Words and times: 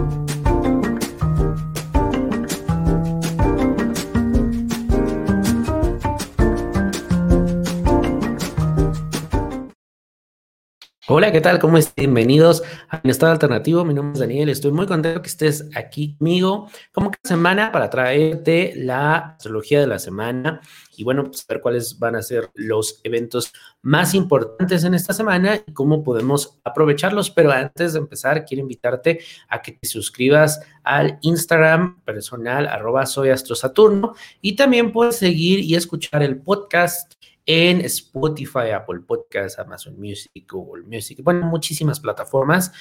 you. 0.00 0.29
Hola, 11.12 11.32
¿qué 11.32 11.40
tal? 11.40 11.58
¿Cómo 11.58 11.76
están? 11.76 11.94
Bienvenidos 11.96 12.62
a 12.88 13.00
estado 13.02 13.32
alternativo. 13.32 13.84
Mi 13.84 13.94
nombre 13.94 14.12
es 14.12 14.20
Daniel. 14.20 14.48
Estoy 14.48 14.70
muy 14.70 14.86
contento 14.86 15.20
que 15.20 15.26
estés 15.28 15.68
aquí 15.74 16.14
conmigo 16.16 16.70
como 16.92 17.10
cada 17.10 17.24
semana 17.24 17.72
para 17.72 17.90
traerte 17.90 18.74
la 18.76 19.16
astrología 19.16 19.80
de 19.80 19.88
la 19.88 19.98
semana 19.98 20.60
y 20.96 21.02
bueno, 21.02 21.24
pues 21.24 21.44
ver 21.48 21.60
cuáles 21.60 21.98
van 21.98 22.14
a 22.14 22.22
ser 22.22 22.50
los 22.54 23.00
eventos 23.02 23.52
más 23.82 24.14
importantes 24.14 24.84
en 24.84 24.94
esta 24.94 25.12
semana 25.12 25.56
y 25.56 25.72
cómo 25.72 26.04
podemos 26.04 26.60
aprovecharlos. 26.62 27.28
Pero 27.30 27.50
antes 27.50 27.94
de 27.94 27.98
empezar, 27.98 28.44
quiero 28.44 28.62
invitarte 28.62 29.18
a 29.48 29.60
que 29.60 29.72
te 29.72 29.88
suscribas 29.88 30.60
al 30.84 31.18
Instagram 31.22 32.02
personal 32.04 32.68
arroba 32.68 33.04
soy 33.04 33.30
astrosaturno 33.30 34.14
y 34.40 34.54
también 34.54 34.92
puedes 34.92 35.16
seguir 35.16 35.58
y 35.58 35.74
escuchar 35.74 36.22
el 36.22 36.40
podcast 36.40 37.14
en 37.46 37.80
Spotify, 37.82 38.70
Apple 38.74 39.00
Podcasts, 39.06 39.58
Amazon 39.58 39.98
Music, 39.98 40.46
Google 40.50 40.84
Music, 40.84 41.20
bueno, 41.22 41.46
muchísimas 41.46 42.00
plataformas, 42.00 42.72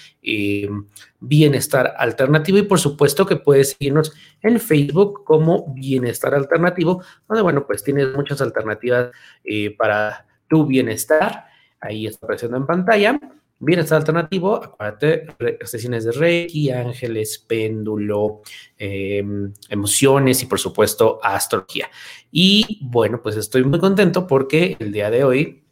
Bienestar 1.19 1.93
Alternativo 1.97 2.57
y 2.57 2.63
por 2.63 2.79
supuesto 2.79 3.25
que 3.25 3.35
puedes 3.35 3.71
seguirnos 3.71 4.13
en 4.41 4.59
Facebook 4.59 5.23
como 5.23 5.73
Bienestar 5.73 6.35
Alternativo, 6.35 7.03
donde, 7.27 7.41
bueno, 7.41 7.65
pues 7.65 7.83
tienes 7.83 8.13
muchas 8.15 8.41
alternativas 8.41 9.11
eh, 9.43 9.75
para 9.75 10.25
tu 10.47 10.65
bienestar. 10.65 11.45
Ahí 11.79 12.07
está 12.07 12.25
apareciendo 12.25 12.57
en 12.57 12.65
pantalla. 12.65 13.19
Bienestar 13.61 13.97
alternativo, 13.97 14.55
acuérdate, 14.55 15.27
sesiones 15.65 16.05
de 16.05 16.13
Reiki, 16.13 16.71
ángeles, 16.71 17.37
péndulo, 17.39 18.41
em, 18.77 19.51
emociones 19.67 20.41
y 20.41 20.45
por 20.45 20.59
supuesto 20.59 21.19
astrología. 21.21 21.89
Y 22.31 22.79
bueno, 22.81 23.21
pues 23.21 23.35
estoy 23.35 23.65
muy 23.65 23.79
contento 23.79 24.25
porque 24.25 24.77
el 24.79 24.93
día 24.93 25.09
de 25.11 25.25
hoy 25.25 25.63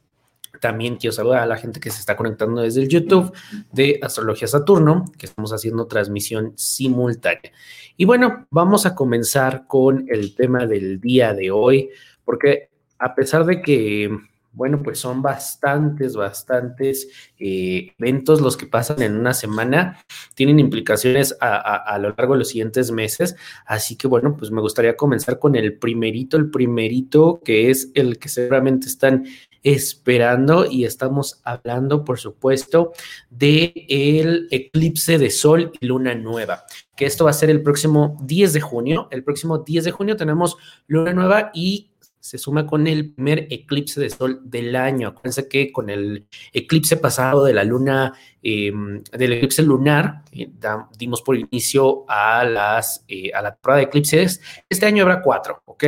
también 0.59 0.97
quiero 0.97 1.13
saludar 1.13 1.43
a 1.43 1.45
la 1.45 1.57
gente 1.57 1.79
que 1.79 1.89
se 1.89 1.99
está 1.99 2.17
conectando 2.17 2.61
desde 2.61 2.81
el 2.81 2.89
YouTube 2.89 3.31
de 3.71 3.99
Astrología 4.01 4.47
Saturno, 4.47 5.05
que 5.17 5.27
estamos 5.27 5.53
haciendo 5.53 5.87
transmisión 5.87 6.53
simultánea. 6.55 7.51
Y 7.95 8.05
bueno, 8.05 8.47
vamos 8.49 8.85
a 8.85 8.95
comenzar 8.95 9.65
con 9.67 10.07
el 10.09 10.35
tema 10.35 10.65
del 10.65 10.99
día 10.99 11.33
de 11.33 11.51
hoy, 11.51 11.89
porque 12.25 12.69
a 12.99 13.15
pesar 13.15 13.45
de 13.45 13.61
que 13.61 14.09
bueno, 14.57 14.81
pues 14.81 14.97
son 14.97 15.21
bastantes, 15.21 16.15
bastantes 16.15 17.07
eh, 17.37 17.93
eventos 17.99 18.41
los 18.41 18.57
que 18.57 18.65
pasan 18.65 19.03
en 19.03 19.15
una 19.15 19.35
semana, 19.35 20.03
tienen 20.33 20.59
implicaciones 20.59 21.37
a, 21.39 21.97
lo 21.99 22.09
largo 22.09 22.33
de 22.33 22.39
los 22.39 22.49
siguientes 22.49 22.91
meses, 22.91 23.35
así 23.67 23.95
que 23.95 24.07
bueno, 24.07 24.35
pues 24.35 24.49
me 24.49 24.59
gustaría 24.59 24.97
comenzar 24.97 25.37
con 25.37 25.55
el 25.55 25.77
primerito, 25.77 26.37
el 26.37 26.49
primerito 26.49 27.39
que 27.45 27.69
es 27.69 27.91
el 27.93 28.17
que 28.17 28.29
seguramente 28.29 28.87
están 28.87 29.25
esperando 29.61 30.65
y 30.65 30.85
estamos 30.85 31.39
hablando, 31.43 32.03
por 32.03 32.17
supuesto, 32.17 32.93
de 33.29 33.85
el 33.89 34.47
eclipse 34.49 35.19
de 35.19 35.29
sol 35.29 35.71
y 35.79 35.85
luna 35.85 36.15
nueva, 36.15 36.63
que 36.95 37.05
esto 37.05 37.25
va 37.25 37.29
a 37.29 37.33
ser 37.33 37.51
el 37.51 37.61
próximo 37.61 38.17
10 38.23 38.53
de 38.53 38.61
junio. 38.61 39.07
El 39.11 39.23
próximo 39.23 39.59
10 39.59 39.85
de 39.85 39.91
junio 39.91 40.15
tenemos 40.15 40.57
luna 40.87 41.13
nueva 41.13 41.51
y 41.53 41.91
se 42.27 42.37
suma 42.37 42.67
con 42.67 42.87
el 42.87 43.13
primer 43.13 43.47
eclipse 43.49 44.01
de 44.01 44.09
sol 44.09 44.41
del 44.43 44.75
año. 44.75 45.07
Acuérdense 45.07 45.47
que 45.47 45.71
con 45.71 45.89
el 45.89 46.27
eclipse 46.51 46.97
pasado 46.97 47.45
de 47.45 47.53
la 47.53 47.63
luna, 47.63 48.13
em, 48.43 49.01
del 49.03 49.33
eclipse 49.33 49.63
lunar, 49.63 50.23
eh, 50.33 50.49
dimos 50.97 51.21
por 51.21 51.37
inicio 51.37 52.03
a, 52.09 52.43
las, 52.43 53.05
eh, 53.07 53.31
a 53.33 53.41
la 53.41 53.53
temporada 53.53 53.79
de 53.79 53.85
eclipses. 53.85 54.41
Este 54.67 54.85
año 54.85 55.03
habrá 55.03 55.21
cuatro, 55.21 55.61
¿ok? 55.63 55.85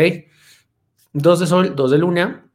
Dos 1.12 1.42
de 1.42 1.48
sol, 1.48 1.76
dos 1.76 1.92
de 1.92 1.98
luna. 1.98 2.46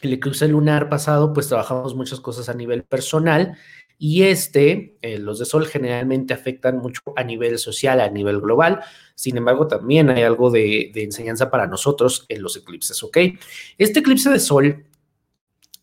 El 0.00 0.12
eclipse 0.12 0.46
lunar 0.46 0.88
pasado, 0.88 1.32
pues 1.32 1.48
trabajamos 1.48 1.96
muchas 1.96 2.20
cosas 2.20 2.48
a 2.48 2.54
nivel 2.54 2.84
personal 2.84 3.56
y 4.02 4.22
este, 4.22 4.96
eh, 5.02 5.18
los 5.18 5.38
de 5.38 5.44
Sol 5.44 5.66
generalmente 5.66 6.32
afectan 6.32 6.78
mucho 6.78 7.02
a 7.16 7.22
nivel 7.22 7.58
social, 7.58 8.00
a 8.00 8.08
nivel 8.08 8.40
global. 8.40 8.80
Sin 9.14 9.36
embargo, 9.36 9.68
también 9.68 10.08
hay 10.08 10.22
algo 10.22 10.50
de, 10.50 10.90
enseñanza 10.94 11.50
para 11.50 11.66
nosotros 11.66 12.24
en 12.30 12.40
los 12.40 12.56
eclipses, 12.56 13.02
¿ok? 13.02 13.18
Este 13.76 14.00
eclipse 14.00 14.30
de 14.30 14.40
Sol 14.40 14.86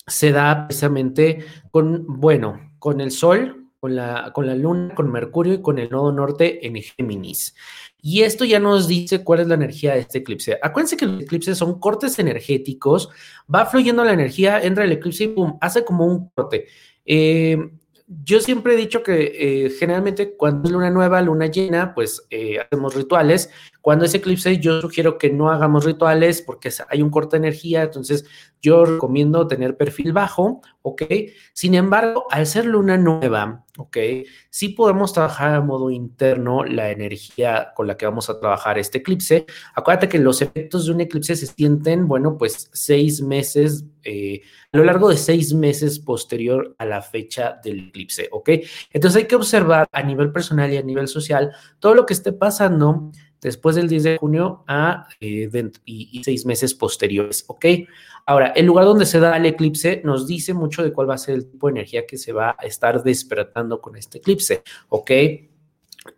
se 0.07 0.31
da 0.31 0.65
precisamente 0.65 1.45
con, 1.69 2.05
bueno, 2.07 2.73
con 2.79 3.01
el 3.01 3.11
Sol, 3.11 3.67
con 3.79 3.95
la, 3.95 4.31
con 4.33 4.47
la 4.47 4.55
Luna, 4.55 4.95
con 4.95 5.11
Mercurio 5.11 5.53
y 5.53 5.61
con 5.61 5.77
el 5.77 5.91
nodo 5.91 6.11
norte 6.11 6.65
en 6.65 6.81
Géminis. 6.81 7.53
Y 8.01 8.23
esto 8.23 8.45
ya 8.45 8.59
nos 8.59 8.87
dice 8.87 9.23
cuál 9.23 9.41
es 9.41 9.47
la 9.47 9.53
energía 9.53 9.93
de 9.93 9.99
este 9.99 10.17
eclipse. 10.17 10.57
Acuérdense 10.63 10.97
que 10.97 11.05
los 11.05 11.21
eclipses 11.21 11.55
son 11.55 11.79
cortes 11.79 12.17
energéticos, 12.17 13.09
va 13.53 13.67
fluyendo 13.67 14.03
la 14.03 14.13
energía, 14.13 14.59
entra 14.59 14.85
el 14.85 14.93
eclipse 14.93 15.25
y 15.25 15.35
hace 15.61 15.85
como 15.85 16.07
un 16.07 16.29
corte. 16.29 16.65
Eh, 17.05 17.76
yo 18.07 18.39
siempre 18.39 18.73
he 18.73 18.77
dicho 18.77 19.03
que 19.03 19.65
eh, 19.65 19.69
generalmente 19.69 20.35
cuando 20.35 20.67
es 20.67 20.71
luna 20.71 20.89
nueva, 20.89 21.21
luna 21.21 21.47
llena, 21.47 21.93
pues 21.93 22.25
eh, 22.29 22.59
hacemos 22.59 22.95
rituales. 22.95 23.49
Cuando 23.87 24.03
es 24.03 24.13
eclipse, 24.13 24.57
yo 24.57 24.81
sugiero 24.81 25.17
que 25.17 25.29
no 25.29 25.49
hagamos 25.49 25.85
rituales 25.85 26.41
porque 26.41 26.69
hay 26.89 27.01
un 27.01 27.09
corte 27.09 27.37
de 27.37 27.47
energía, 27.47 27.83
entonces 27.83 28.25
yo 28.61 28.83
recomiendo 28.83 29.47
tener 29.47 29.77
perfil 29.77 30.11
bajo, 30.11 30.59
¿ok? 30.81 31.03
Sin 31.53 31.73
embargo, 31.73 32.25
al 32.29 32.45
ser 32.47 32.65
luna 32.65 32.97
nueva, 32.97 33.63
¿ok? 33.77 33.97
Sí 34.49 34.69
podemos 34.69 35.13
trabajar 35.13 35.53
a 35.53 35.61
modo 35.61 35.89
interno 35.89 36.65
la 36.65 36.91
energía 36.91 37.71
con 37.77 37.87
la 37.87 37.95
que 37.95 38.05
vamos 38.05 38.29
a 38.29 38.37
trabajar 38.41 38.77
este 38.77 38.97
eclipse. 38.97 39.45
Acuérdate 39.73 40.09
que 40.09 40.19
los 40.19 40.41
efectos 40.41 40.85
de 40.85 40.91
un 40.91 40.99
eclipse 40.99 41.37
se 41.37 41.47
sienten, 41.47 42.09
bueno, 42.09 42.37
pues 42.37 42.69
seis 42.73 43.21
meses, 43.21 43.85
eh, 44.03 44.41
a 44.73 44.77
lo 44.77 44.83
largo 44.83 45.07
de 45.07 45.15
seis 45.15 45.53
meses 45.53 45.99
posterior 45.99 46.75
a 46.77 46.85
la 46.85 47.01
fecha 47.01 47.57
del 47.63 47.87
eclipse, 47.87 48.27
¿ok? 48.33 48.49
Entonces 48.91 49.21
hay 49.21 49.27
que 49.29 49.37
observar 49.37 49.87
a 49.93 50.03
nivel 50.03 50.33
personal 50.33 50.73
y 50.73 50.77
a 50.77 50.83
nivel 50.83 51.07
social 51.07 51.51
todo 51.79 51.95
lo 51.95 52.05
que 52.05 52.13
esté 52.13 52.33
pasando 52.33 53.11
después 53.41 53.75
del 53.75 53.87
10 53.87 54.03
de 54.03 54.17
junio 54.17 54.63
a 54.67 55.07
eh, 55.19 55.49
y, 55.85 56.21
seis 56.23 56.45
meses 56.45 56.73
posteriores, 56.73 57.45
¿ok? 57.47 57.65
Ahora, 58.25 58.47
el 58.47 58.65
lugar 58.65 58.85
donde 58.85 59.05
se 59.05 59.19
da 59.19 59.37
el 59.37 59.45
eclipse 59.45 60.01
nos 60.03 60.27
dice 60.27 60.53
mucho 60.53 60.83
de 60.83 60.91
cuál 60.91 61.09
va 61.09 61.15
a 61.15 61.17
ser 61.17 61.35
el 61.35 61.49
tipo 61.49 61.67
de 61.67 61.71
energía 61.71 62.05
que 62.05 62.17
se 62.17 62.33
va 62.33 62.55
a 62.57 62.65
estar 62.65 63.03
despertando 63.03 63.79
con 63.79 63.95
este 63.95 64.17
eclipse, 64.17 64.63
¿ok? 64.89 65.11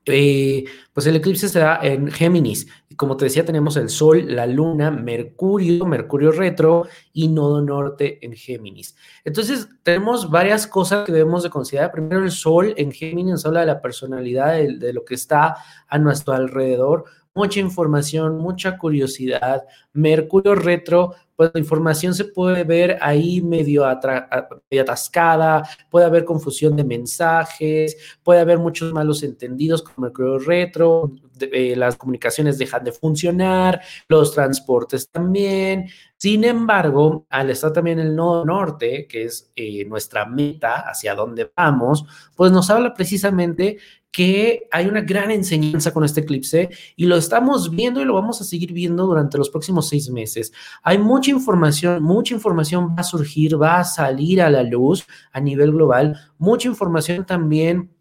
Eh, 0.05 0.65
pues 0.93 1.07
el 1.07 1.15
eclipse 1.15 1.49
se 1.49 1.59
da 1.59 1.79
en 1.81 2.09
Géminis. 2.09 2.67
Y 2.89 2.95
como 2.95 3.17
te 3.17 3.25
decía, 3.25 3.45
tenemos 3.45 3.77
el 3.77 3.89
Sol, 3.89 4.35
la 4.35 4.45
Luna, 4.45 4.91
Mercurio, 4.91 5.85
Mercurio 5.85 6.31
retro 6.31 6.87
y 7.13 7.27
Nodo 7.27 7.61
Norte 7.61 8.23
en 8.25 8.33
Géminis. 8.33 8.95
Entonces, 9.23 9.69
tenemos 9.83 10.29
varias 10.29 10.67
cosas 10.67 11.05
que 11.05 11.11
debemos 11.11 11.43
de 11.43 11.49
considerar. 11.49 11.91
Primero, 11.91 12.23
el 12.23 12.31
Sol 12.31 12.73
en 12.77 12.91
Géminis 12.91 13.31
nos 13.33 13.45
habla 13.45 13.61
de 13.61 13.67
la 13.67 13.81
personalidad, 13.81 14.53
de 14.53 14.93
lo 14.93 15.05
que 15.05 15.15
está 15.15 15.55
a 15.87 15.97
nuestro 15.97 16.33
alrededor. 16.33 17.05
Mucha 17.35 17.59
información, 17.59 18.37
mucha 18.37 18.77
curiosidad. 18.77 19.63
Mercurio 19.93 20.55
retro 20.55 21.15
pues 21.39 21.51
la 21.53 21.59
información 21.61 22.13
se 22.13 22.25
puede 22.25 22.65
ver 22.65 22.97
ahí 22.99 23.41
medio, 23.41 23.85
atascada, 23.85 25.63
puede 25.89 26.05
haber 26.05 26.25
confusión 26.25 26.75
de 26.75 26.83
mensajes, 26.83 27.95
puede 28.23 28.41
haber 28.41 28.57
muchos 28.59 28.91
malos 28.91 29.23
entendidos 29.23 29.81
como 29.81 30.07
el 30.07 30.11
creo 30.11 30.37
retro, 30.37 31.13
eh, 31.39 31.77
las 31.77 31.95
comunicaciones 31.95 32.57
dejan 32.57 32.83
de 32.83 32.91
funcionar, 32.91 33.79
los 34.09 34.33
transportes 34.33 35.09
también. 35.09 35.87
Sin 36.17 36.43
embargo, 36.43 37.25
al 37.29 37.49
estar 37.51 37.71
también 37.71 37.99
el 37.99 38.13
nodo 38.13 38.43
norte, 38.43 39.07
que 39.07 39.23
es 39.23 39.49
eh, 39.55 39.85
nuestra 39.85 40.25
meta, 40.25 40.89
hacia 40.89 41.15
dónde 41.15 41.49
vamos, 41.55 42.03
pues 42.35 42.51
nos 42.51 42.69
habla 42.69 42.93
precisamente 42.93 43.77
que 44.11 44.67
hay 44.71 44.87
una 44.87 45.01
gran 45.01 45.31
enseñanza 45.31 45.93
con 45.93 46.03
este 46.03 46.21
eclipse 46.21 46.69
y 46.95 47.05
lo 47.05 47.15
estamos 47.15 47.69
viendo 47.69 48.01
y 48.01 48.05
lo 48.05 48.15
vamos 48.15 48.41
a 48.41 48.43
seguir 48.43 48.73
viendo 48.73 49.05
durante 49.05 49.37
los 49.37 49.49
próximos 49.49 49.87
seis 49.87 50.09
meses. 50.09 50.51
Hay 50.83 50.97
mucha 50.97 51.31
información, 51.31 52.01
mucha 52.01 52.33
información 52.33 52.89
va 52.89 53.01
a 53.01 53.03
surgir, 53.03 53.61
va 53.61 53.79
a 53.79 53.83
salir 53.83 54.41
a 54.41 54.49
la 54.49 54.63
luz 54.63 55.05
a 55.31 55.39
nivel 55.39 55.71
global, 55.71 56.17
mucha 56.37 56.67
información 56.67 57.25
también 57.25 57.91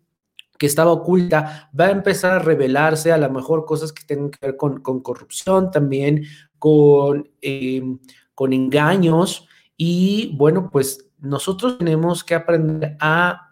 que 0.59 0.67
estaba 0.67 0.91
oculta, 0.91 1.71
va 1.79 1.87
a 1.87 1.91
empezar 1.91 2.33
a 2.33 2.39
revelarse 2.41 3.13
a 3.13 3.19
lo 3.19 3.31
mejor 3.31 3.65
cosas 3.65 3.93
que 3.93 4.05
tengan 4.05 4.31
que 4.31 4.39
ver 4.45 4.57
con, 4.57 4.81
corrupción 4.81 5.71
también, 5.71 6.25
con, 6.59 7.29
em, 7.41 7.99
con 8.35 8.53
engaños 8.53 9.47
y 9.77 10.35
bueno, 10.37 10.69
pues 10.73 11.09
nosotros 11.19 11.79
tenemos 11.79 12.25
que 12.25 12.35
aprender 12.35 12.97
a 12.99 13.48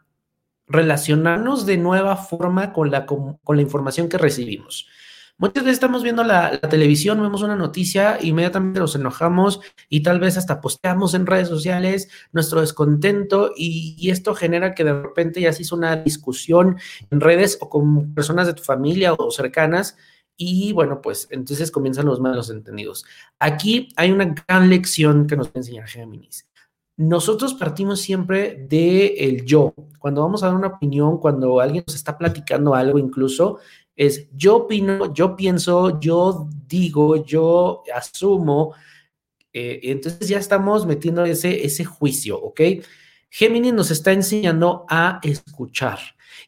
relacionarnos 0.67 1.67
de 1.67 1.77
nueva 1.77 2.17
forma 2.17 2.73
con 2.73 2.91
la, 2.91 3.07
con 3.07 3.39
la 3.47 3.63
información 3.63 4.09
que 4.09 4.19
recibimos. 4.19 4.89
Muchas 5.39 5.65
veces 5.65 5.75
estamos 5.75 6.03
viendo 6.03 6.25
la, 6.25 6.59
televisión, 6.61 7.21
vemos 7.21 7.43
una 7.43 7.57
noticia, 7.57 8.19
inmediatamente 8.23 8.81
nos 8.81 8.95
enojamos 8.95 9.61
y 9.91 10.03
tal 10.03 10.19
vez 10.19 10.39
hasta 10.39 10.63
posteamos 10.63 11.13
en 11.13 11.27
redes 11.27 11.49
sociales 11.49 12.09
nuestro 12.33 12.63
descontento 12.63 13.53
y, 13.55 13.97
y, 13.99 14.09
esto 14.09 14.35
genera 14.35 14.75
que 14.75 14.83
de 14.85 14.95
repente 14.95 15.43
ya 15.43 15.53
se 15.53 15.61
hizo 15.61 15.77
una 15.77 15.97
discusión 15.97 16.79
en 17.11 17.21
redes 17.21 17.59
o 17.61 17.69
con 17.69 18.15
personas 18.15 18.47
de 18.47 18.55
tu 18.55 18.63
familia 18.63 19.13
o 19.13 19.31
cercanas 19.31 19.99
y 20.39 20.73
bueno, 20.73 21.03
pues 21.03 21.29
entonces 21.31 21.71
comienzan 21.71 22.07
los 22.07 22.19
malos 22.19 22.49
entendidos. 22.49 23.05
Aquí 23.39 23.89
hay 23.97 24.13
una 24.13 24.35
gran 24.49 24.71
lección 24.71 25.27
que 25.27 25.37
nos 25.37 25.49
va 25.49 25.53
a 25.57 25.59
enseñar 25.59 25.87
Géminis. 25.87 26.47
Nosotros 26.97 27.55
partimos 27.55 28.01
siempre 28.01 28.67
de 28.69 29.07
el 29.19 29.45
yo. 29.45 29.75
Cuando 29.99 30.23
vamos 30.23 30.43
a 30.43 30.47
dar 30.47 30.57
una 30.57 30.69
opinión, 30.69 31.19
cuando 31.19 31.61
alguien 31.61 31.85
nos 31.87 31.95
está 31.95 32.17
platicando 32.17 32.75
algo 32.75 32.99
incluso, 32.99 33.59
es 33.95 34.29
yo 34.35 34.57
opino, 34.57 35.13
yo 35.13 35.37
pienso, 35.37 36.01
yo 36.01 36.49
digo, 36.67 37.25
yo 37.25 37.83
asumo. 37.95 38.75
Eh, 39.53 39.81
entonces 39.85 40.29
ya 40.29 40.39
estamos 40.39 40.87
metiendo 40.87 41.25
ese, 41.25 41.65
ese 41.65 41.85
juicio, 41.85 42.39
¿ok? 42.41 42.61
Géminis 43.31 43.73
nos 43.75 43.91
está 43.91 44.13
enseñando 44.13 44.87
a 44.89 45.21
escuchar. 45.23 45.99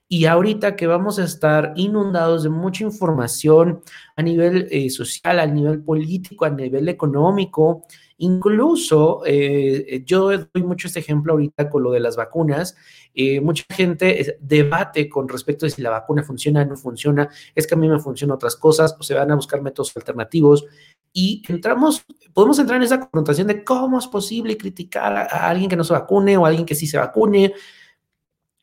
Y 0.09 0.25
ahorita 0.27 0.77
que 0.77 0.87
vamos 0.87 1.19
a 1.19 1.25
estar 1.25 1.73
inundados 1.77 2.43
de 2.43 2.49
mucha 2.49 2.85
información 2.85 3.83
a 4.17 4.23
nivel 4.23 4.67
eh, 4.71 4.89
social, 4.91 5.39
a 5.41 5.47
nivel 5.47 5.83
político, 5.83 6.45
a 6.45 6.51
nivel 6.51 6.89
económico, 6.89 7.85
incluso 8.19 9.23
eh, 9.25 10.03
yo 10.05 10.29
doy 10.29 10.63
mucho 10.63 10.87
este 10.87 11.01
ejemplo 11.01 11.33
ahorita 11.33 11.71
con 11.71 11.83
lo 11.83 11.91
de 11.91 12.01
las 12.01 12.17
vacunas. 12.17 12.77
Eh, 13.15 13.41
mucha 13.41 13.65
gente 13.71 14.37
debate 14.41 15.09
con 15.09 15.29
respecto 15.29 15.67
de 15.67 15.71
si 15.71 15.83
la 15.83 15.91
vacuna 15.91 16.23
funciona 16.23 16.63
o 16.63 16.65
no 16.65 16.77
funciona, 16.77 17.29
es 17.55 17.67
que 17.67 17.75
a 17.75 17.79
mí 17.79 17.89
me 17.89 17.99
funcionan 17.99 18.35
otras 18.35 18.57
cosas 18.57 18.95
o 18.99 19.03
se 19.03 19.15
van 19.15 19.31
a 19.31 19.37
buscar 19.37 19.63
métodos 19.63 19.97
alternativos 19.97 20.67
y 21.13 21.43
entramos, 21.49 22.05
podemos 22.33 22.59
entrar 22.59 22.77
en 22.77 22.85
esa 22.85 23.01
confrontación 23.01 23.47
de 23.47 23.65
cómo 23.65 23.99
es 23.99 24.07
posible 24.07 24.57
criticar 24.57 25.17
a, 25.17 25.23
a 25.23 25.49
alguien 25.49 25.71
que 25.71 25.77
no 25.77 25.85
se 25.85 25.93
vacune 25.93 26.37
o 26.37 26.45
a 26.45 26.49
alguien 26.49 26.67
que 26.67 26.75
sí 26.75 26.87
se 26.87 26.99
vacune. 26.99 27.55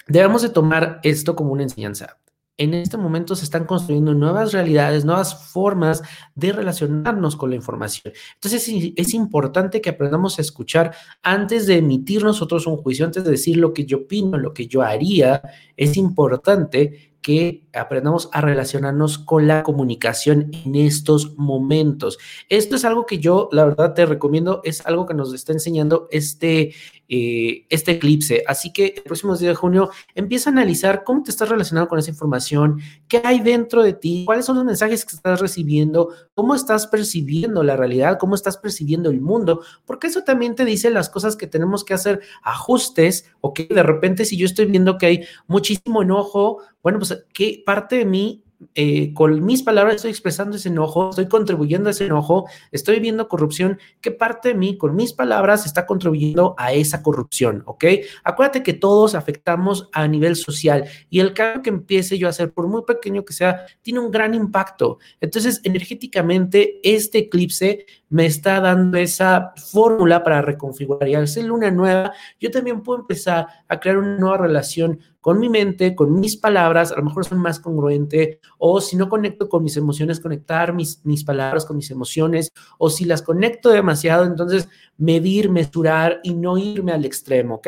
Debemos 0.07 0.41
de 0.43 0.49
tomar 0.49 0.99
esto 1.03 1.35
como 1.35 1.51
una 1.51 1.63
enseñanza. 1.63 2.17
En 2.57 2.73
este 2.73 2.95
momento 2.95 3.35
se 3.35 3.43
están 3.43 3.65
construyendo 3.65 4.13
nuevas 4.13 4.53
realidades, 4.53 5.03
nuevas 5.03 5.51
formas 5.51 6.01
de 6.35 6.53
relacionarnos 6.53 7.35
con 7.35 7.49
la 7.49 7.57
información. 7.57 8.13
Entonces 8.35 8.69
es, 8.95 9.13
importante 9.13 9.81
que 9.81 9.89
aprendamos 9.89 10.39
a 10.39 10.41
escuchar 10.41 10.95
antes 11.21 11.67
de 11.67 11.77
emitir 11.77 12.23
nosotros 12.23 12.65
un 12.65 12.77
juicio, 12.77 13.05
antes 13.05 13.25
de 13.25 13.31
decir 13.31 13.57
lo 13.57 13.73
que 13.73 13.85
yo 13.85 13.97
opino, 13.97 14.37
lo 14.37 14.53
que 14.53 14.67
yo 14.67 14.81
haría. 14.83 15.41
Es 15.75 15.97
importante 15.97 17.15
que 17.21 17.67
aprendamos 17.73 18.29
a 18.33 18.39
relacionarnos 18.39 19.17
con 19.17 19.47
la 19.47 19.63
comunicación 19.63 20.51
en 20.63 20.75
estos 20.75 21.35
momentos. 21.37 22.19
Esto 22.49 22.75
es 22.75 22.85
algo 22.85 23.07
que 23.07 23.17
yo, 23.17 23.49
la 23.51 23.65
verdad, 23.65 23.95
te 23.95 24.05
recomiendo, 24.05 24.61
es 24.63 24.85
algo 24.85 25.07
que 25.07 25.15
nos 25.15 25.33
está 25.33 25.51
enseñando 25.51 26.07
este, 26.11 26.75
eh, 27.07 27.65
este 27.69 27.91
eclipse. 27.91 28.43
Así 28.47 28.73
que 28.73 28.93
el 28.97 29.03
próximo 29.03 29.35
día 29.35 29.49
de 29.49 29.55
junio 29.55 29.89
empieza 30.13 30.49
a 30.49 30.53
analizar 30.53 31.03
cómo 31.03 31.23
te 31.23 31.31
estás 31.31 31.49
relacionando 31.49 31.87
con 31.87 31.99
esa 31.99 32.09
información, 32.09 32.79
qué 33.07 33.21
hay 33.23 33.39
dentro 33.39 33.83
de 33.83 33.93
ti, 33.93 34.23
cuáles 34.25 34.45
son 34.45 34.55
los 34.55 34.65
mensajes 34.65 35.05
que 35.05 35.15
estás 35.15 35.39
recibiendo, 35.39 36.09
cómo 36.33 36.55
estás 36.55 36.87
percibiendo 36.87 37.63
la 37.63 37.75
realidad, 37.75 38.17
cómo 38.19 38.35
estás 38.35 38.57
percibiendo 38.57 39.09
el 39.09 39.21
mundo, 39.21 39.61
porque 39.85 40.07
eso 40.07 40.23
también 40.23 40.55
te 40.55 40.65
dice 40.65 40.89
las 40.89 41.09
cosas 41.09 41.35
que 41.35 41.47
tenemos 41.47 41.83
que 41.83 41.93
hacer 41.93 42.21
ajustes 42.43 43.25
o 43.41 43.53
que 43.53 43.65
de 43.65 43.83
repente 43.83 44.25
si 44.25 44.37
yo 44.37 44.45
estoy 44.45 44.65
viendo 44.65 44.97
que 44.97 45.05
hay 45.05 45.25
muchísimo 45.47 46.01
enojo, 46.01 46.59
bueno, 46.81 46.99
pues 46.99 47.25
qué 47.33 47.63
parte 47.65 47.97
de 47.97 48.05
mí 48.05 48.44
eh, 48.73 49.13
con 49.13 49.43
mis 49.43 49.63
palabras 49.63 49.95
estoy 49.95 50.11
expresando 50.11 50.55
ese 50.57 50.69
enojo, 50.69 51.09
estoy 51.09 51.27
contribuyendo 51.27 51.89
a 51.89 51.91
ese 51.91 52.05
enojo, 52.05 52.47
estoy 52.71 52.99
viendo 52.99 53.27
corrupción, 53.27 53.79
¿qué 54.01 54.11
parte 54.11 54.49
de 54.49 54.55
mí 54.55 54.77
con 54.77 54.95
mis 54.95 55.13
palabras 55.13 55.65
está 55.65 55.85
contribuyendo 55.85 56.55
a 56.57 56.73
esa 56.73 57.03
corrupción? 57.03 57.63
¿Ok? 57.65 57.85
Acuérdate 58.23 58.63
que 58.63 58.73
todos 58.73 59.15
afectamos 59.15 59.89
a 59.93 60.07
nivel 60.07 60.35
social 60.35 60.85
y 61.09 61.19
el 61.19 61.33
cambio 61.33 61.63
que 61.63 61.69
empiece 61.69 62.17
yo 62.17 62.27
a 62.27 62.31
hacer, 62.31 62.53
por 62.53 62.67
muy 62.67 62.83
pequeño 62.83 63.25
que 63.25 63.33
sea, 63.33 63.65
tiene 63.81 63.99
un 63.99 64.11
gran 64.11 64.33
impacto. 64.33 64.99
Entonces, 65.19 65.61
energéticamente, 65.63 66.79
este 66.83 67.19
eclipse 67.19 67.85
me 68.15 68.25
está 68.25 68.61
dando 68.61 68.97
esa 68.97 69.51
fórmula 69.57 70.23
para 70.23 70.41
reconfigurar 70.41 71.09
y 71.09 71.15
al 71.15 71.27
ser 71.27 71.43
luna 71.43 71.69
nueva, 71.69 72.13
yo 72.39 72.49
también 72.49 72.81
puedo 72.81 73.01
empezar 73.01 73.45
a 73.67 73.77
crear 73.77 73.97
una 73.97 74.17
nueva 74.17 74.37
relación 74.37 75.01
con 75.19 75.37
mi 75.37 75.49
mente, 75.49 75.95
con 75.95 76.17
mis 76.17 76.37
palabras, 76.37 76.93
a 76.93 76.95
lo 76.95 77.03
mejor 77.03 77.25
son 77.25 77.39
más 77.39 77.59
congruente, 77.59 78.39
o 78.57 78.79
si 78.79 78.95
no 78.95 79.09
conecto 79.09 79.49
con 79.49 79.63
mis 79.63 79.75
emociones, 79.75 80.21
conectar 80.21 80.73
mis, 80.73 81.01
mis 81.03 81.25
palabras 81.25 81.65
con 81.65 81.75
mis 81.75 81.91
emociones, 81.91 82.53
o 82.77 82.89
si 82.89 83.03
las 83.03 83.21
conecto 83.21 83.69
demasiado, 83.69 84.23
entonces 84.23 84.69
medir, 84.95 85.49
mesurar 85.49 86.21
y 86.23 86.35
no 86.35 86.57
irme 86.57 86.93
al 86.93 87.03
extremo, 87.03 87.55
¿ok? 87.55 87.67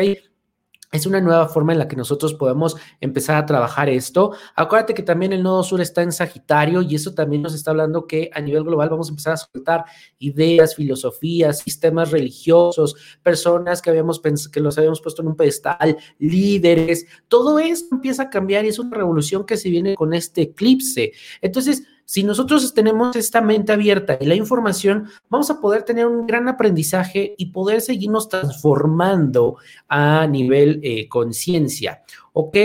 Es 0.91 1.05
una 1.05 1.19
nueva 1.19 1.49
forma 1.49 1.73
en 1.73 1.79
la 1.79 1.87
que 1.89 1.97
nosotros 1.97 2.33
podemos 2.33 2.77
empezar 3.01 3.35
a 3.35 3.45
trabajar 3.45 3.89
esto. 3.89 4.31
Acuérdate 4.55 4.93
que 4.93 5.03
también 5.03 5.33
el 5.33 5.43
nodo 5.43 5.61
sur 5.61 5.81
está 5.81 6.01
en 6.01 6.13
Sagitario 6.13 6.81
y 6.81 6.95
eso 6.95 7.13
también 7.13 7.41
nos 7.41 7.53
está 7.53 7.71
hablando 7.71 8.07
que 8.07 8.29
a 8.33 8.39
nivel 8.39 8.63
global 8.63 8.89
vamos 8.89 9.09
a 9.09 9.11
empezar 9.11 9.33
a 9.33 9.37
soltar 9.37 9.83
ideas, 10.19 10.75
filosofías, 10.75 11.59
sistemas 11.59 12.11
religiosos, 12.11 12.95
personas 13.21 13.81
que 13.81 13.89
habíamos 13.89 14.21
que 14.51 14.59
los 14.61 14.77
habíamos 14.77 15.01
puesto 15.01 15.21
en 15.21 15.27
un 15.27 15.35
pedestal, 15.35 15.97
líderes. 16.19 17.05
Todo 17.27 17.59
esto 17.59 17.93
empieza 17.93 18.23
a 18.23 18.29
cambiar 18.29 18.63
y 18.63 18.69
es 18.69 18.79
una 18.79 18.95
revolución 18.95 19.45
que 19.45 19.57
se 19.57 19.69
viene 19.69 19.95
con 19.95 20.13
este 20.13 20.43
eclipse. 20.43 21.11
Entonces, 21.41 21.83
si 22.07 22.23
nosotros 22.23 22.73
tenemos 22.73 23.17
esta 23.17 23.41
mente 23.41 23.73
abierta 23.73 24.17
y 24.21 24.25
la 24.25 24.35
información, 24.35 25.09
vamos 25.29 25.49
a 25.49 25.59
poder 25.59 25.83
tener 25.83 26.05
un 26.05 26.25
gran 26.25 26.47
aprendizaje 26.47 27.35
y 27.37 27.47
poder 27.47 27.81
seguirnos 27.81 28.29
transformando 28.29 29.57
a 29.89 30.25
nivel 30.25 30.79
eh, 30.83 31.09
conciencia. 31.09 32.03
¿Ok? 32.31 32.55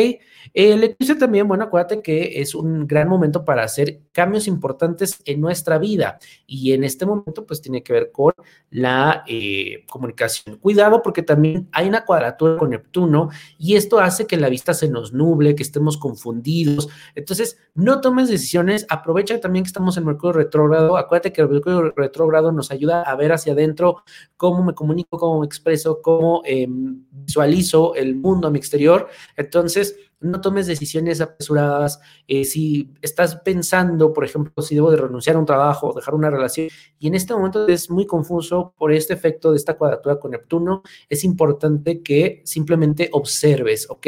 El 0.53 0.85
eclipse 0.85 1.15
también, 1.15 1.49
bueno, 1.49 1.65
acuérdate 1.65 2.03
que 2.03 2.41
es 2.41 2.55
un 2.55 2.87
gran 2.87 3.09
momento 3.09 3.45
para 3.45 3.65
hacer 3.65 4.01
cambios 4.13 4.47
importantes 4.47 5.21
en 5.25 5.41
nuestra 5.41 5.79
vida 5.79 6.19
y 6.47 6.73
en 6.73 6.85
este 6.85 7.07
momento 7.07 7.47
pues 7.47 7.61
tiene 7.61 7.83
que 7.83 7.93
ver 7.93 8.13
con 8.13 8.33
la 8.71 9.25
eh, 9.27 9.85
comunicación. 9.91 10.57
Cuidado 10.59 11.03
porque 11.03 11.23
también 11.23 11.69
hay 11.73 11.89
una 11.89 12.05
cuadratura 12.05 12.57
con 12.57 12.71
Neptuno 12.71 13.31
y 13.59 13.77
esto 13.77 13.99
hace 13.99 14.27
que 14.27 14.37
la 14.37 14.49
vista 14.49 14.75
se 14.75 14.89
nos 14.89 15.13
nuble, 15.13 15.55
que 15.55 15.63
estemos 15.63 15.97
confundidos. 15.97 16.89
Entonces, 17.15 17.59
no 17.75 18.01
tomes 18.01 18.29
decisiones, 18.29 18.87
aprovecha 18.89 19.41
también 19.41 19.65
que 19.65 19.69
estamos 19.69 19.97
en 19.97 20.05
Mercurio 20.05 20.33
retrógrado, 20.33 20.97
acuérdate 20.97 21.33
que 21.33 21.43
el 21.43 21.49
Mercurio 21.49 21.93
retrógrado 21.97 22.53
nos 22.53 22.71
ayuda 22.71 23.03
a 23.03 23.15
ver 23.17 23.33
hacia 23.33 23.53
adentro 23.53 24.03
cómo 24.37 24.63
me 24.63 24.75
comunico, 24.75 25.19
cómo 25.19 25.41
me 25.41 25.47
expreso, 25.47 26.01
cómo 26.03 26.43
em, 26.45 27.05
visualizo 27.11 27.95
el 27.95 28.17
mundo 28.17 28.49
a 28.49 28.51
mi 28.51 28.59
exterior. 28.59 29.09
Entonces, 29.37 29.97
no 30.23 30.41
tomes 30.41 30.67
decisiones 30.67 31.21
apresuradas. 31.21 32.01
Eh, 32.27 32.45
si 32.45 32.93
estás 33.03 33.37
pensando, 33.37 34.13
por 34.13 34.25
ejemplo, 34.25 34.63
si 34.63 34.75
debo 34.75 34.91
de 34.91 34.97
renunciar 34.97 35.37
a 35.37 35.39
un 35.39 35.47
trabajo 35.47 35.89
o 35.89 35.95
dejar 35.95 36.15
una 36.15 36.31
relación, 36.31 36.69
y 36.99 37.09
en 37.09 37.15
este 37.15 37.35
momento 37.35 37.67
es 37.69 37.91
muy 37.91 38.07
confuso 38.07 38.75
por 38.77 38.93
este 38.93 39.15
efecto 39.15 39.51
de 39.51 39.57
esta 39.57 39.75
cuadratura 39.75 40.19
con 40.19 40.31
Neptuno, 40.31 40.83
es 41.09 41.25
importante 41.25 42.03
que 42.03 42.43
simplemente 42.45 43.09
observes, 43.13 43.89
¿ok? 43.91 44.07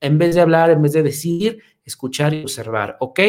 En 0.00 0.18
vez 0.18 0.34
de 0.34 0.40
hablar, 0.40 0.70
en 0.70 0.82
vez 0.82 0.92
de 0.92 1.02
decir, 1.02 1.62
escuchar 1.84 2.34
y 2.34 2.42
observar, 2.42 2.96
¿ok? 3.00 3.20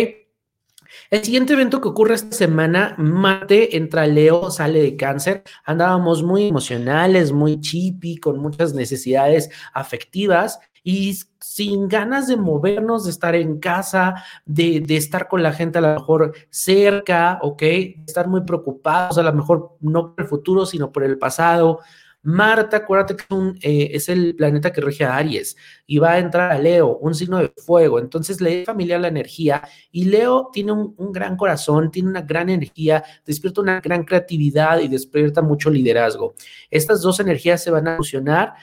El 1.09 1.24
siguiente 1.24 1.53
evento 1.53 1.81
que 1.81 1.88
ocurre 1.88 2.15
esta 2.15 2.36
semana, 2.36 2.95
Marte 2.97 3.75
entra 3.75 4.05
Leo, 4.07 4.51
sale 4.51 4.81
de 4.81 4.95
cáncer. 4.95 5.43
Andábamos 5.65 6.24
muy 6.24 6.47
emocionales, 6.47 7.31
muy 7.31 7.59
chippy, 7.59 8.17
con 8.17 8.39
muchas 8.39 8.74
necesidades 8.74 9.50
afectivas 9.74 10.59
y 10.83 11.17
sin 11.39 11.87
ganas 11.87 12.27
de 12.27 12.35
movernos, 12.35 13.05
de 13.05 13.11
estar 13.11 13.35
en 13.35 13.59
casa, 13.59 14.23
de, 14.45 14.83
estar 14.89 15.27
con 15.27 15.41
la 15.41 15.53
gente 15.53 15.77
a 15.77 15.81
lo 15.81 15.93
mejor 15.93 16.33
cerca, 16.49 17.39
¿ok? 17.41 17.61
estar 18.05 18.27
muy 18.27 18.41
preocupados, 18.41 19.17
a 19.17 19.23
lo 19.23 19.33
mejor 19.33 19.77
no 19.79 20.13
por 20.13 20.23
el 20.23 20.29
futuro, 20.29 20.65
sino 20.65 20.91
por 20.91 21.03
el 21.03 21.17
pasado. 21.17 21.79
Marte, 22.25 22.77
acuérdate 22.77 23.17
que 23.17 23.25
eh, 23.61 23.89
es, 23.93 24.07
el 24.07 24.33
planeta 24.35 24.71
que 24.71 24.79
rige 24.79 25.03
a 25.03 25.17
Aries 25.17 25.57
y 25.85 25.97
va 25.97 26.13
a 26.13 26.19
entrar 26.19 26.51
a 26.53 26.57
Leo, 26.57 26.97
un 26.97 27.13
signo 27.13 27.37
de 27.39 27.51
fuego. 27.57 27.99
Entonces 27.99 28.39
le 28.39 28.61
es 28.61 28.65
familiar 28.65 29.01
la 29.01 29.09
energía 29.09 29.61
y 29.91 30.05
Leo 30.05 30.49
tiene 30.53 30.71
un, 30.71 30.95
un, 30.97 31.11
gran 31.11 31.35
corazón, 31.35 31.91
tiene 31.91 32.07
una 32.09 32.21
gran 32.21 32.49
energía, 32.49 33.03
despierta 33.25 33.59
una 33.59 33.81
gran 33.81 34.05
creatividad 34.05 34.79
y 34.79 34.87
despierta 34.87 35.41
mucho 35.41 35.69
liderazgo. 35.69 36.33
Estas 36.71 37.01
dos 37.01 37.19
energías 37.19 37.61
se 37.61 37.71
van 37.71 37.89
a 37.89 37.97
fusionar 37.97 38.53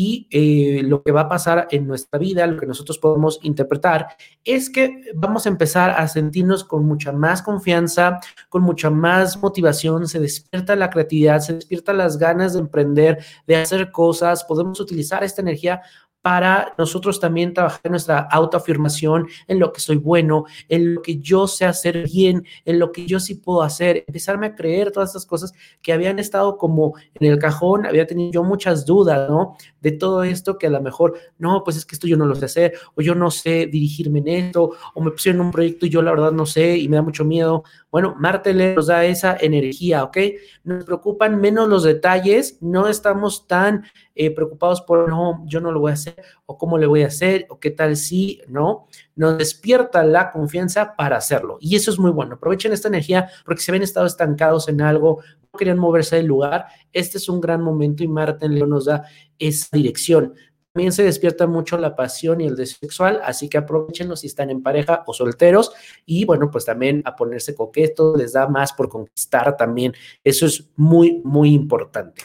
y 0.00 0.28
eh, 0.30 0.84
lo 0.84 1.02
que 1.02 1.10
va 1.10 1.22
a 1.22 1.28
pasar 1.28 1.66
en 1.72 1.84
nuestra 1.88 2.20
vida, 2.20 2.46
lo 2.46 2.60
que 2.60 2.66
nosotros 2.66 2.98
podemos 2.98 3.40
interpretar, 3.42 4.06
es 4.44 4.70
que 4.70 5.10
vamos 5.12 5.44
a 5.44 5.48
empezar 5.48 5.90
a 5.90 6.06
sentirnos 6.06 6.62
con 6.62 6.86
mucha 6.86 7.10
más 7.10 7.42
confianza, 7.42 8.20
con 8.48 8.62
mucha 8.62 8.90
más 8.90 9.42
motivación, 9.42 10.06
se 10.06 10.20
despierta 10.20 10.76
la 10.76 10.90
creatividad, 10.90 11.40
se 11.40 11.54
despierta 11.54 11.92
las 11.92 12.16
ganas 12.16 12.52
de 12.52 12.60
emprender, 12.60 13.24
de 13.48 13.56
hacer 13.56 13.90
cosas, 13.90 14.44
podemos 14.44 14.78
utilizar 14.78 15.24
esta 15.24 15.42
energía 15.42 15.82
para 16.22 16.74
nosotros 16.76 17.20
también 17.20 17.54
trabajar 17.54 17.80
en 17.84 17.92
nuestra 17.92 18.18
autoafirmación, 18.18 19.28
en 19.46 19.58
lo 19.58 19.72
que 19.72 19.80
soy 19.80 19.96
bueno, 19.96 20.44
en 20.68 20.94
lo 20.94 21.02
que 21.02 21.18
yo 21.18 21.46
sé 21.46 21.64
hacer 21.64 22.04
bien, 22.08 22.44
en 22.64 22.78
lo 22.78 22.92
que 22.92 23.06
yo 23.06 23.20
sí 23.20 23.36
puedo 23.36 23.62
hacer, 23.62 24.04
empezarme 24.06 24.46
a 24.46 24.54
creer 24.54 24.90
todas 24.90 25.10
estas 25.10 25.26
cosas 25.26 25.52
que 25.80 25.92
habían 25.92 26.18
estado 26.18 26.56
como 26.58 26.94
en 27.14 27.30
el 27.30 27.38
cajón, 27.38 27.86
había 27.86 28.06
tenido 28.06 28.32
yo 28.32 28.44
muchas 28.44 28.84
dudas, 28.84 29.28
¿no? 29.30 29.56
De 29.80 29.92
todo 29.92 30.22
esto 30.24 30.58
que 30.58 30.66
a 30.66 30.70
lo 30.70 30.80
mejor, 30.80 31.18
no, 31.38 31.62
pues 31.64 31.76
es 31.76 31.86
que 31.86 31.94
esto 31.94 32.06
yo 32.06 32.16
no 32.16 32.26
lo 32.26 32.34
sé 32.34 32.46
hacer, 32.46 32.74
o 32.94 33.02
yo 33.02 33.14
no 33.14 33.30
sé 33.30 33.66
dirigirme 33.66 34.18
en 34.18 34.28
esto, 34.28 34.72
o 34.94 35.00
me 35.00 35.10
pusieron 35.10 35.40
un 35.40 35.50
proyecto 35.50 35.86
y 35.86 35.90
yo 35.90 36.02
la 36.02 36.10
verdad 36.10 36.32
no 36.32 36.46
sé 36.46 36.76
y 36.76 36.88
me 36.88 36.96
da 36.96 37.02
mucho 37.02 37.24
miedo. 37.24 37.64
Bueno, 37.90 38.14
Martele 38.18 38.74
nos 38.74 38.88
da 38.88 39.04
esa 39.06 39.36
energía, 39.40 40.04
¿ok? 40.04 40.18
Nos 40.64 40.84
preocupan 40.84 41.40
menos 41.40 41.68
los 41.68 41.84
detalles, 41.84 42.58
no 42.60 42.86
estamos 42.86 43.46
tan 43.46 43.84
eh, 44.14 44.30
preocupados 44.30 44.82
por, 44.82 45.08
no, 45.08 45.42
yo 45.46 45.60
no 45.60 45.72
lo 45.72 45.80
voy 45.80 45.92
a 45.92 45.94
hacer, 45.94 46.16
o 46.44 46.58
cómo 46.58 46.76
le 46.76 46.86
voy 46.86 47.02
a 47.02 47.06
hacer, 47.06 47.46
o 47.48 47.58
qué 47.58 47.70
tal 47.70 47.96
si, 47.96 48.42
¿no? 48.46 48.86
Nos 49.16 49.38
despierta 49.38 50.04
la 50.04 50.30
confianza 50.32 50.96
para 50.96 51.16
hacerlo. 51.16 51.56
Y 51.60 51.76
eso 51.76 51.90
es 51.90 51.98
muy 51.98 52.10
bueno. 52.10 52.34
Aprovechen 52.34 52.72
esta 52.72 52.88
energía 52.88 53.30
porque 53.46 53.62
si 53.62 53.70
habían 53.70 53.84
estado 53.84 54.06
estancados 54.06 54.68
en 54.68 54.82
algo, 54.82 55.22
no 55.40 55.58
querían 55.58 55.78
moverse 55.78 56.16
del 56.16 56.26
lugar, 56.26 56.66
este 56.92 57.16
es 57.16 57.28
un 57.28 57.40
gran 57.40 57.62
momento 57.62 58.04
y 58.04 58.08
Marta 58.08 58.46
León 58.46 58.70
nos 58.70 58.84
da 58.84 59.04
esa 59.38 59.74
dirección. 59.76 60.34
También 60.78 60.92
se 60.92 61.02
despierta 61.02 61.48
mucho 61.48 61.76
la 61.76 61.96
pasión 61.96 62.40
y 62.40 62.46
el 62.46 62.54
deseo 62.54 62.78
sexual, 62.78 63.20
así 63.24 63.48
que 63.48 63.58
aprovechenlo 63.58 64.14
si 64.14 64.28
están 64.28 64.48
en 64.48 64.62
pareja 64.62 65.02
o 65.08 65.12
solteros 65.12 65.72
y 66.06 66.24
bueno, 66.24 66.52
pues 66.52 66.66
también 66.66 67.02
a 67.04 67.16
ponerse 67.16 67.52
coquetos, 67.52 68.16
les 68.16 68.34
da 68.34 68.46
más 68.46 68.72
por 68.74 68.88
conquistar 68.88 69.56
también. 69.56 69.92
Eso 70.22 70.46
es 70.46 70.70
muy, 70.76 71.20
muy 71.24 71.52
importante. 71.52 72.22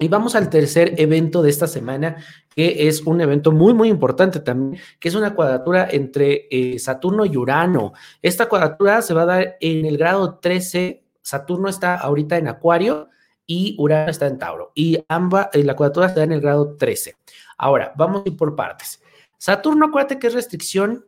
Y 0.00 0.08
vamos 0.08 0.34
al 0.34 0.50
tercer 0.50 1.00
evento 1.00 1.42
de 1.42 1.50
esta 1.50 1.68
semana, 1.68 2.16
que 2.56 2.88
es 2.88 3.02
un 3.02 3.20
evento 3.20 3.52
muy, 3.52 3.72
muy 3.72 3.88
importante 3.88 4.40
también, 4.40 4.82
que 4.98 5.08
es 5.08 5.14
una 5.14 5.36
cuadratura 5.36 5.86
entre 5.88 6.48
eh, 6.50 6.80
Saturno 6.80 7.24
y 7.24 7.36
Urano. 7.36 7.92
Esta 8.20 8.48
cuadratura 8.48 9.00
se 9.00 9.14
va 9.14 9.22
a 9.22 9.26
dar 9.26 9.56
en 9.60 9.86
el 9.86 9.96
grado 9.96 10.40
13. 10.40 11.04
Saturno 11.22 11.68
está 11.68 11.94
ahorita 11.94 12.36
en 12.36 12.48
Acuario 12.48 13.10
y 13.46 13.76
Urano 13.78 14.10
está 14.10 14.26
en 14.26 14.38
Tauro. 14.38 14.72
Y 14.74 15.04
ambas, 15.08 15.48
eh, 15.52 15.62
la 15.62 15.76
cuadratura 15.76 16.08
está 16.08 16.24
en 16.24 16.32
el 16.32 16.40
grado 16.40 16.74
13. 16.76 17.14
Ahora, 17.56 17.92
vamos 17.96 18.22
a 18.24 18.28
ir 18.28 18.36
por 18.36 18.54
partes. 18.54 19.02
Saturno, 19.38 19.86
acuérdate 19.86 20.18
que 20.18 20.26
es 20.26 20.34
restricción, 20.34 21.04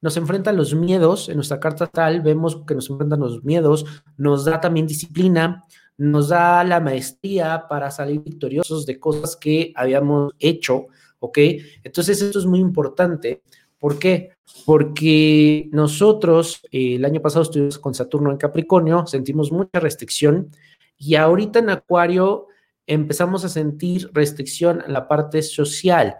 nos 0.00 0.16
enfrenta 0.16 0.50
a 0.50 0.52
los 0.52 0.74
miedos. 0.74 1.28
En 1.28 1.36
nuestra 1.36 1.60
carta 1.60 1.86
tal 1.86 2.20
vemos 2.22 2.62
que 2.66 2.74
nos 2.74 2.88
enfrentan 2.90 3.20
los 3.20 3.44
miedos, 3.44 3.84
nos 4.16 4.44
da 4.44 4.60
también 4.60 4.86
disciplina, 4.86 5.64
nos 5.96 6.28
da 6.28 6.64
la 6.64 6.80
maestría 6.80 7.66
para 7.68 7.90
salir 7.90 8.22
victoriosos 8.22 8.86
de 8.86 8.98
cosas 8.98 9.36
que 9.36 9.72
habíamos 9.76 10.32
hecho, 10.38 10.86
¿ok? 11.18 11.38
Entonces 11.84 12.22
esto 12.22 12.38
es 12.38 12.46
muy 12.46 12.60
importante. 12.60 13.42
¿Por 13.78 13.98
qué? 13.98 14.30
Porque 14.66 15.68
nosotros 15.72 16.60
eh, 16.70 16.96
el 16.96 17.04
año 17.04 17.20
pasado 17.20 17.42
estuvimos 17.42 17.78
con 17.78 17.94
Saturno 17.94 18.30
en 18.30 18.36
Capricornio, 18.36 19.06
sentimos 19.06 19.52
mucha 19.52 19.80
restricción 19.80 20.50
y 20.98 21.14
ahorita 21.14 21.60
en 21.60 21.70
Acuario 21.70 22.46
empezamos 22.94 23.44
a 23.44 23.48
sentir 23.48 24.10
restricción 24.12 24.82
en 24.84 24.92
la 24.92 25.06
parte 25.06 25.42
social 25.42 26.16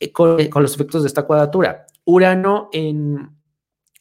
eh, 0.00 0.12
con, 0.12 0.44
con, 0.48 0.62
los 0.62 0.74
efectos 0.74 1.02
de 1.02 1.08
esta 1.08 1.22
cuadratura. 1.22 1.86
Urano 2.04 2.68
en, 2.72 3.30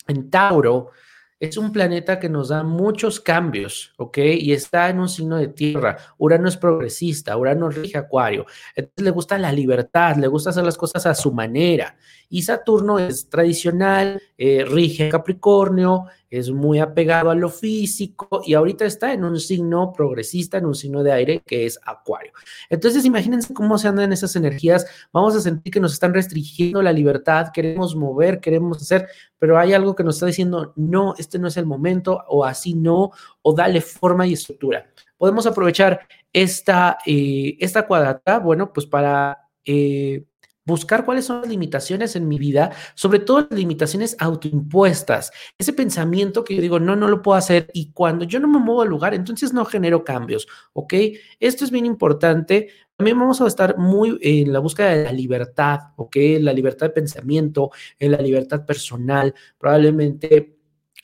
en 0.07 0.29
Tauro 0.29 0.91
es 1.39 1.55
un 1.57 1.71
planeta 1.71 2.19
que 2.19 2.29
nos 2.29 2.50
da 2.50 2.63
muchos 2.63 3.19
cambios, 3.19 3.93
¿ok? 3.97 4.17
Y 4.17 4.53
está 4.53 4.89
en 4.89 5.00
un 5.00 5.07
signo 5.07 5.38
de 5.38 5.50
tierra. 5.50 5.97
Urano 6.17 6.47
es 6.47 6.57
progresista, 6.57 7.38
Urano 7.38 7.69
rige 7.69 7.97
Acuario. 7.97 8.47
Entonces 8.75 9.03
le 9.03 9.12
gusta 9.12 9.38
la 9.38 9.51
libertad, 9.51 10.15
le 10.15 10.27
gusta 10.27 10.50
hacer 10.50 10.63
las 10.63 10.77
cosas 10.77 11.05
a 11.05 11.13
su 11.13 11.31
manera. 11.31 11.95
Y 12.27 12.41
Saturno 12.41 12.97
es 12.97 13.29
tradicional, 13.29 14.19
eh, 14.38 14.65
rige 14.67 15.09
Capricornio, 15.09 16.05
es 16.29 16.51
muy 16.51 16.79
apegado 16.79 17.29
a 17.29 17.36
lo 17.36 17.50
físico 17.50 18.41
y 18.46 18.53
ahorita 18.53 18.86
está 18.86 19.13
en 19.13 19.24
un 19.24 19.39
signo 19.39 19.93
progresista, 19.93 20.57
en 20.57 20.65
un 20.65 20.75
signo 20.75 21.03
de 21.03 21.12
aire 21.12 21.41
que 21.46 21.65
es 21.65 21.79
Acuario. 21.86 22.34
Entonces, 22.69 23.05
imagínense 23.05 23.53
cómo 23.53 23.77
se 23.77 23.88
andan 23.88 24.12
esas 24.12 24.36
energías. 24.36 24.86
Vamos 25.13 25.36
a 25.36 25.41
sentir 25.41 25.72
que 25.72 25.79
nos 25.79 25.93
están 25.93 26.13
restringiendo 26.13 26.81
la 26.81 26.91
libertad, 26.91 27.48
queremos 27.53 27.96
mover, 27.96 28.39
queremos 28.39 28.81
hacer, 28.81 29.07
pero 29.39 29.57
hay 29.57 29.74
algo 29.74 29.96
que 29.96 30.03
nos 30.03 30.15
está 30.15 30.25
diciendo, 30.25 30.74
no, 30.75 31.15
este 31.17 31.39
no 31.39 31.48
es 31.48 31.57
el 31.57 31.65
momento, 31.65 32.24
o 32.27 32.43
así 32.43 32.74
no, 32.74 33.12
o 33.41 33.53
dale 33.53 33.81
forma 33.81 34.27
y 34.27 34.34
estructura. 34.34 34.86
Podemos 35.17 35.48
aprovechar 35.48 36.07
esta, 36.34 36.98
eh, 37.05 37.57
esta 37.60 37.88
cuadrata, 37.88 38.39
bueno, 38.39 38.72
pues 38.74 38.86
para... 38.86 39.50
Eh, 39.65 40.24
buscar 40.67 41.05
cuáles 41.05 41.25
son 41.25 41.41
las 41.41 41.50
limitaciones 41.50 42.15
en 42.17 42.27
mi 42.27 42.38
vida, 42.38 42.71
sobre 42.93 43.19
todo 43.19 43.47
las 43.50 43.57
limitaciones 43.57 44.17
autoimpuestas, 44.19 45.31
ese 45.57 45.71
pensamiento 45.74 46.43
que 46.43 46.55
yo 46.55 46.62
digo, 46.62 46.79
no, 46.79 46.95
no 46.95 47.07
lo 47.07 47.21
puedo 47.21 47.38
hacer 47.38 47.69
y 47.74 47.91
cuando 47.93 48.25
yo 48.25 48.39
no 48.39 48.50
me 48.50 48.59
muevo 48.59 48.81
al 48.81 48.89
lugar, 48.89 49.13
entonces 49.13 49.53
no 49.53 49.63
genero 49.63 50.03
cambios, 50.03 50.47
¿ok? 50.74 50.93
Esto 51.39 51.63
es 51.63 51.71
bien 51.71 51.86
importante. 51.86 52.67
También 52.97 53.17
vamos 53.17 53.39
a 53.39 53.47
estar 53.47 53.77
muy 53.77 54.17
en 54.21 54.51
la 54.51 54.59
búsqueda 54.59 54.89
de 54.89 55.03
la 55.05 55.12
libertad, 55.12 55.79
¿ok? 55.95 56.17
La 56.41 56.51
libertad 56.51 56.88
de 56.88 56.93
pensamiento, 56.93 57.71
en 57.97 58.12
la 58.12 58.17
libertad 58.17 58.65
personal, 58.65 59.33
probablemente 59.57 60.56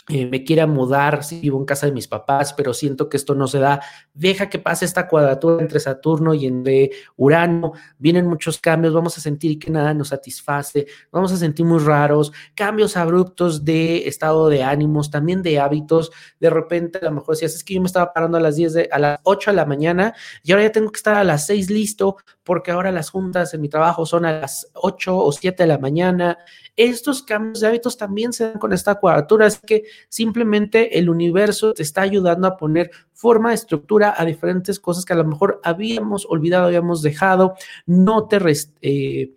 eh, 0.09 0.25
me 0.25 0.43
quiera 0.43 0.67
mudar, 0.67 1.23
si 1.23 1.39
vivo 1.39 1.57
en 1.57 1.63
casa 1.63 1.85
de 1.85 1.93
mis 1.93 2.09
papás, 2.09 2.53
pero 2.53 2.73
siento 2.73 3.07
que 3.07 3.15
esto 3.15 3.35
no 3.35 3.47
se 3.47 3.59
da, 3.59 3.79
deja 4.13 4.49
que 4.49 4.59
pase 4.59 4.83
esta 4.83 5.07
cuadratura 5.07 5.61
entre 5.61 5.79
Saturno 5.79 6.33
y 6.33 6.45
entre 6.45 6.91
Urano, 7.15 7.71
vienen 7.97 8.27
muchos 8.27 8.59
cambios, 8.59 8.93
vamos 8.93 9.17
a 9.17 9.21
sentir 9.21 9.57
que 9.57 9.71
nada 9.71 9.93
nos 9.93 10.09
satisface, 10.09 10.87
vamos 11.09 11.31
a 11.31 11.37
sentir 11.37 11.65
muy 11.65 11.79
raros, 11.79 12.33
cambios 12.53 12.97
abruptos 12.97 13.63
de 13.63 14.05
estado 14.05 14.49
de 14.49 14.61
ánimos, 14.61 15.09
también 15.09 15.41
de 15.41 15.57
hábitos, 15.61 16.11
de 16.37 16.49
repente 16.49 16.99
a 17.01 17.05
lo 17.05 17.11
mejor 17.11 17.37
si 17.37 17.45
es 17.45 17.63
que 17.63 17.75
yo 17.75 17.79
me 17.79 17.87
estaba 17.87 18.11
parando 18.11 18.37
a 18.37 18.41
las 18.41 18.57
10 18.57 18.73
de, 18.73 18.89
a 18.91 18.99
las 18.99 19.19
8 19.23 19.51
de 19.51 19.55
la 19.55 19.65
mañana 19.65 20.13
y 20.43 20.51
ahora 20.51 20.65
ya 20.65 20.71
tengo 20.73 20.91
que 20.91 20.97
estar 20.97 21.15
a 21.15 21.23
las 21.23 21.45
6 21.45 21.69
listo 21.69 22.17
porque 22.43 22.71
ahora 22.71 22.91
las 22.91 23.09
juntas 23.09 23.53
en 23.53 23.61
mi 23.61 23.69
trabajo 23.69 24.05
son 24.05 24.25
a 24.25 24.41
las 24.41 24.69
8 24.73 25.15
o 25.15 25.31
7 25.31 25.63
de 25.63 25.67
la 25.67 25.77
mañana, 25.77 26.37
estos 26.75 27.23
cambios 27.23 27.61
de 27.61 27.67
hábitos 27.67 27.97
también 27.97 28.33
se 28.33 28.45
dan 28.45 28.59
con 28.59 28.73
esta 28.73 28.95
cuadratura, 28.95 29.47
es 29.47 29.59
que 29.59 29.83
simplemente 30.09 30.97
el 30.99 31.09
universo 31.09 31.73
te 31.73 31.83
está 31.83 32.01
ayudando 32.01 32.47
a 32.47 32.57
poner 32.57 32.91
forma, 33.13 33.53
estructura 33.53 34.13
a 34.17 34.25
diferentes 34.25 34.79
cosas 34.79 35.05
que 35.05 35.13
a 35.13 35.17
lo 35.17 35.25
mejor 35.25 35.59
habíamos 35.63 36.25
olvidado, 36.29 36.65
habíamos 36.65 37.01
dejado, 37.01 37.55
no 37.85 38.27
te... 38.27 38.39
Eh, 38.81 39.33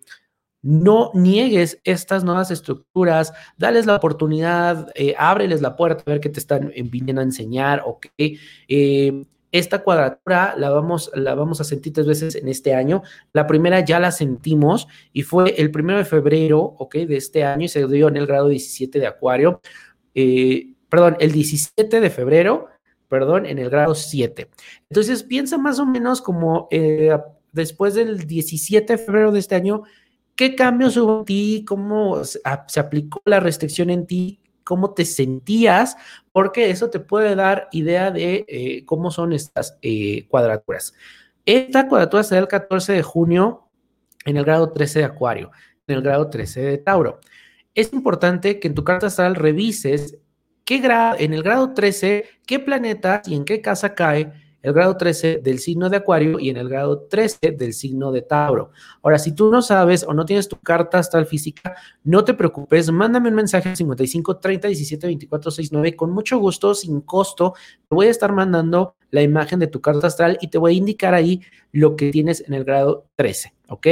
no 0.62 1.12
niegues 1.14 1.80
estas 1.84 2.24
nuevas 2.24 2.50
estructuras, 2.50 3.32
dales 3.56 3.86
la 3.86 3.94
oportunidad, 3.94 4.88
eh, 4.96 5.14
ábreles 5.16 5.60
la 5.60 5.76
puerta 5.76 6.02
a 6.04 6.10
ver 6.10 6.20
qué 6.20 6.28
te 6.28 6.40
están 6.40 6.72
viniendo 6.90 7.20
a 7.20 7.24
enseñar. 7.24 7.84
Eh, 8.18 9.24
esta 9.52 9.84
cuadratura 9.84 10.54
la 10.58 10.70
vamos, 10.70 11.10
la 11.14 11.36
vamos 11.36 11.60
a 11.60 11.64
sentir 11.64 11.92
tres 11.92 12.06
veces 12.06 12.34
en 12.34 12.48
este 12.48 12.74
año. 12.74 13.02
La 13.32 13.46
primera 13.46 13.80
ya 13.80 14.00
la 14.00 14.10
sentimos 14.10 14.88
y 15.12 15.22
fue 15.22 15.54
el 15.56 15.70
primero 15.70 15.98
de 15.98 16.04
febrero, 16.04 16.58
¿ok? 16.60 16.96
De 16.96 17.16
este 17.16 17.44
año 17.44 17.66
y 17.66 17.68
se 17.68 17.86
dio 17.86 18.08
en 18.08 18.16
el 18.16 18.26
grado 18.26 18.48
17 18.48 18.98
de 18.98 19.06
Acuario. 19.06 19.60
Eh, 20.18 20.72
perdón, 20.88 21.18
el 21.20 21.30
17 21.30 22.00
de 22.00 22.10
febrero, 22.10 22.68
perdón, 23.08 23.44
en 23.44 23.58
el 23.58 23.68
grado 23.68 23.94
7. 23.94 24.48
Entonces 24.88 25.22
piensa 25.22 25.58
más 25.58 25.78
o 25.78 25.84
menos 25.84 26.22
como 26.22 26.68
eh, 26.70 27.16
después 27.52 27.94
del 27.94 28.26
17 28.26 28.94
de 28.94 28.98
febrero 28.98 29.30
de 29.30 29.40
este 29.40 29.54
año, 29.54 29.82
¿qué 30.34 30.56
cambios 30.56 30.96
hubo 30.96 31.18
en 31.18 31.24
ti? 31.26 31.64
¿Cómo 31.68 32.24
se 32.24 32.80
aplicó 32.80 33.20
la 33.26 33.38
restricción 33.38 33.90
en 33.90 34.06
ti? 34.06 34.40
cómo 34.64 34.94
te 34.94 35.04
sentías, 35.04 35.96
porque 36.32 36.70
eso 36.70 36.90
te 36.90 36.98
puede 36.98 37.36
dar 37.36 37.68
idea 37.70 38.10
de 38.10 38.44
eh, 38.48 38.84
cómo 38.84 39.12
son 39.12 39.32
estas 39.32 39.78
cuadraturas. 40.28 40.92
Esta 41.44 41.86
cuadratura 41.86 42.24
se 42.24 42.34
da 42.34 42.40
el 42.40 42.48
14 42.48 42.94
de 42.94 43.02
junio 43.04 43.68
en 44.24 44.36
el 44.36 44.44
grado 44.44 44.72
13 44.72 44.98
de 44.98 45.04
Acuario, 45.04 45.52
en 45.86 45.94
el 45.94 46.02
grado 46.02 46.28
13 46.28 46.62
de 46.62 46.78
Tauro. 46.78 47.20
Es 47.76 47.92
importante 47.92 48.58
que 48.58 48.68
en 48.68 48.74
tu 48.74 48.84
carta 48.84 49.08
astral 49.08 49.34
revises 49.34 50.16
qué 50.64 50.78
grado, 50.78 51.16
en 51.18 51.34
el 51.34 51.42
grado 51.42 51.74
13, 51.74 52.24
qué 52.46 52.58
planeta 52.58 53.20
y 53.26 53.34
en 53.34 53.44
qué 53.44 53.60
casa 53.60 53.94
cae 53.94 54.32
el 54.62 54.72
grado 54.72 54.96
13 54.96 55.40
del 55.44 55.58
signo 55.58 55.90
de 55.90 55.98
Acuario 55.98 56.40
y 56.40 56.48
en 56.48 56.56
el 56.56 56.70
grado 56.70 57.02
13 57.02 57.52
del 57.52 57.74
signo 57.74 58.12
de 58.12 58.22
Tauro. 58.22 58.70
Ahora, 59.02 59.18
si 59.18 59.32
tú 59.32 59.50
no 59.50 59.60
sabes 59.60 60.04
o 60.04 60.14
no 60.14 60.24
tienes 60.24 60.48
tu 60.48 60.56
carta 60.56 60.98
astral 60.98 61.26
física, 61.26 61.76
no 62.02 62.24
te 62.24 62.32
preocupes, 62.32 62.90
mándame 62.90 63.28
un 63.28 63.34
mensaje 63.34 63.68
al 63.68 63.76
55 63.76 64.38
30 64.38 64.68
17 64.68 65.06
24 65.06 65.50
69. 65.50 65.96
Con 65.96 66.12
mucho 66.12 66.38
gusto, 66.38 66.74
sin 66.74 67.02
costo, 67.02 67.52
te 67.88 67.94
voy 67.94 68.06
a 68.06 68.10
estar 68.10 68.32
mandando 68.32 68.96
la 69.10 69.20
imagen 69.20 69.58
de 69.58 69.66
tu 69.66 69.82
carta 69.82 70.06
astral 70.06 70.38
y 70.40 70.48
te 70.48 70.56
voy 70.56 70.72
a 70.74 70.78
indicar 70.78 71.12
ahí 71.12 71.42
lo 71.72 71.94
que 71.94 72.10
tienes 72.10 72.42
en 72.44 72.54
el 72.54 72.64
grado 72.64 73.06
13, 73.16 73.52
¿ok? 73.68 73.86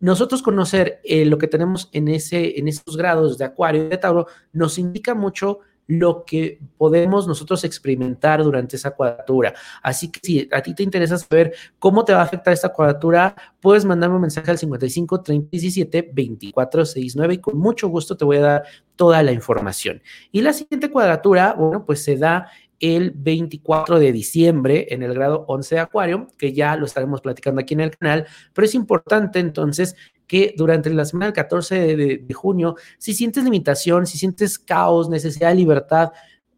Nosotros 0.00 0.42
conocer 0.42 1.00
eh, 1.04 1.24
lo 1.24 1.38
que 1.38 1.48
tenemos 1.48 1.88
en, 1.92 2.08
ese, 2.08 2.58
en 2.58 2.68
esos 2.68 2.96
grados 2.96 3.38
de 3.38 3.44
Acuario 3.44 3.84
y 3.84 3.88
de 3.88 3.98
Tauro 3.98 4.26
nos 4.52 4.78
indica 4.78 5.14
mucho 5.14 5.60
lo 5.88 6.24
que 6.26 6.60
podemos 6.76 7.26
nosotros 7.26 7.64
experimentar 7.64 8.44
durante 8.44 8.76
esa 8.76 8.90
cuadratura. 8.90 9.54
Así 9.82 10.10
que 10.10 10.20
si 10.22 10.48
a 10.52 10.62
ti 10.62 10.74
te 10.74 10.82
interesa 10.82 11.16
saber 11.16 11.54
cómo 11.78 12.04
te 12.04 12.12
va 12.12 12.20
a 12.20 12.24
afectar 12.24 12.52
esta 12.52 12.68
cuadratura, 12.68 13.34
puedes 13.58 13.86
mandarme 13.86 14.16
un 14.16 14.22
mensaje 14.22 14.50
al 14.50 14.58
55 14.58 15.22
30 15.22 15.48
17 15.50 16.10
24 16.12 16.84
69 16.84 17.34
y 17.34 17.38
con 17.38 17.58
mucho 17.58 17.88
gusto 17.88 18.16
te 18.16 18.24
voy 18.26 18.36
a 18.36 18.40
dar 18.40 18.64
toda 18.96 19.22
la 19.22 19.32
información. 19.32 20.02
Y 20.30 20.42
la 20.42 20.52
siguiente 20.52 20.90
cuadratura, 20.90 21.54
bueno, 21.54 21.86
pues 21.86 22.04
se 22.04 22.16
da 22.18 22.48
el 22.80 23.12
24 23.12 23.98
de 23.98 24.12
diciembre 24.12 24.86
en 24.90 25.02
el 25.02 25.14
grado 25.14 25.44
11 25.48 25.74
de 25.74 25.80
Acuario, 25.80 26.28
que 26.36 26.52
ya 26.52 26.76
lo 26.76 26.86
estaremos 26.86 27.20
platicando 27.20 27.60
aquí 27.60 27.74
en 27.74 27.80
el 27.80 27.96
canal, 27.96 28.26
pero 28.52 28.64
es 28.64 28.74
importante 28.74 29.38
entonces 29.38 29.96
que 30.26 30.54
durante 30.56 30.90
la 30.90 31.04
semana 31.04 31.26
del 31.26 31.34
14 31.34 31.96
de, 31.96 32.34
junio, 32.34 32.76
si 32.98 33.14
sientes 33.14 33.44
limitación, 33.44 34.06
si 34.06 34.18
sientes 34.18 34.58
caos, 34.58 35.08
necesidad 35.08 35.48
de 35.48 35.54
libertad, 35.56 36.12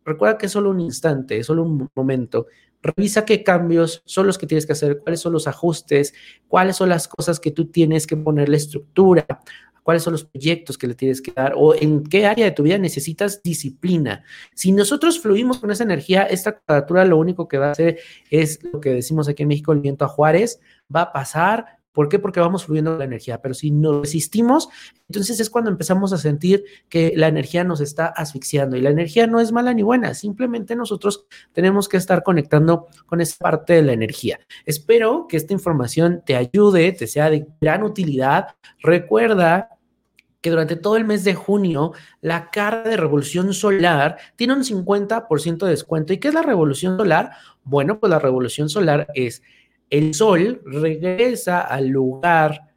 recuerda 0.05 0.37
que 0.37 0.47
es 0.47 0.53
solo 0.53 0.71
un 0.71 0.81
instante, 0.81 1.39
es 1.39 1.47
solo 1.47 1.62
un 1.62 1.89
momento. 1.95 2.47
Revisa 2.83 3.25
qué 3.25 3.45
cambios 3.45 4.03
son 4.07 4.27
los 4.27 4.39
que 4.39 4.47
tienes 4.47 4.67
que 4.67 4.73
hacer, 4.73 4.99
cuáles 4.99 5.21
son 5.21 5.33
los 5.33 5.47
ajustes, 5.47 6.15
cuáles 6.49 6.77
son 6.77 6.89
las 6.89 7.07
cosas 7.07 7.39
que 7.39 7.53
tú 7.53 7.67
tienes 7.67 8.07
que 8.07 8.17
ponerle 8.17 8.57
estructura, 8.57 9.27
cuáles 9.83 10.03
son 10.03 10.13
los 10.13 10.25
proyectos 10.25 10.79
que 10.79 10.87
le 10.87 10.95
tienes 10.95 11.21
que 11.21 11.33
dar 11.33 11.55
o 11.57 11.75
en 11.75 12.05
qué 12.05 12.27
área 12.27 12.45
de 12.45 12.53
tu 12.53 12.63
vida 12.63 12.79
necesitas 12.79 13.43
disciplina. 13.43 14.25
Si 14.55 14.73
nosotros 14.73 15.21
fluimos 15.21 15.59
con 15.59 15.71
esa 15.71 15.85
energía, 15.85 16.25
esta 16.25 16.59
cuadratura 16.59 17.05
lo 17.05 17.19
único 17.19 17.49
que 17.49 17.59
va 17.59 17.69
a 17.69 17.73
hacer 17.73 17.99
es 18.31 18.63
lo 18.73 18.81
que 18.81 18.91
decimos 18.91 19.29
aquí 19.29 19.43
en 19.43 19.49
México, 19.49 19.73
el 19.73 19.81
viento 19.81 20.05
a 20.05 20.09
Juárez, 20.09 20.61
va 20.95 21.03
a 21.03 21.13
pasar. 21.13 21.80
¿Por 21.93 22.09
qué? 22.09 22.19
Porque 22.19 22.41
vamos 22.41 22.65
fluyendo 22.65 22.97
la 22.97 23.05
energía. 23.05 23.41
Pero 23.41 23.55
si 23.55 23.71
nos 23.71 24.03
resistimos, 24.03 24.69
entonces 25.09 25.41
es 25.41 25.51
cuando 25.51 25.71
empezamos 25.71 26.13
a 26.13 26.19
sentir 26.19 26.65
que 26.89 27.13
la 27.17 27.29
energía 27.29 27.65
nos 27.65 27.81
está 27.81 28.07
asfixiando. 28.07 28.77
Y 28.77 28.81
la 28.81 28.91
energía 28.91 29.27
no 29.27 29.41
es 29.41 29.53
mala 29.53 29.75
ni 29.75 29.83
buena, 29.83 30.15
simplemente 30.15 30.77
nosotros 30.77 31.27
tenemos 31.53 31.89
que 31.89 31.97
estar 31.97 32.23
conectando 32.23 32.87
con 33.07 33.21
esa 33.21 33.37
parte 33.39 33.75
de 33.75 33.83
la 33.83 33.93
energía. 33.93 34.39
Espero 34.65 35.27
que 35.29 35.37
esta 35.37 35.53
información 35.53 36.23
te 36.25 36.37
ayude, 36.37 36.93
te 36.93 37.07
sea 37.07 37.31
de 37.31 37.47
gran 37.61 37.83
utilidad. 37.83 38.49
Recuerda 38.81 39.69
que 40.41 40.51
durante 40.51 40.77
todo 40.77 40.97
el 40.97 41.05
mes 41.05 41.25
de 41.25 41.35
junio 41.35 41.93
la 42.21 42.51
carta 42.51 42.89
de 42.89 42.97
revolución 42.97 43.53
solar 43.53 44.17
tiene 44.37 44.55
un 44.55 44.65
50% 44.65 45.59
de 45.59 45.71
descuento. 45.71 46.13
¿Y 46.13 46.19
qué 46.19 46.29
es 46.29 46.35
la 46.35 46.43
revolución 46.43 46.97
solar? 46.97 47.33
Bueno, 47.63 48.01
pues 48.01 48.11
la 48.11 48.19
revolución 48.19 48.69
solar 48.69 49.09
es 49.15 49.43
el 49.91 50.15
sol 50.15 50.63
regresa 50.65 51.61
al 51.61 51.89
lugar 51.89 52.71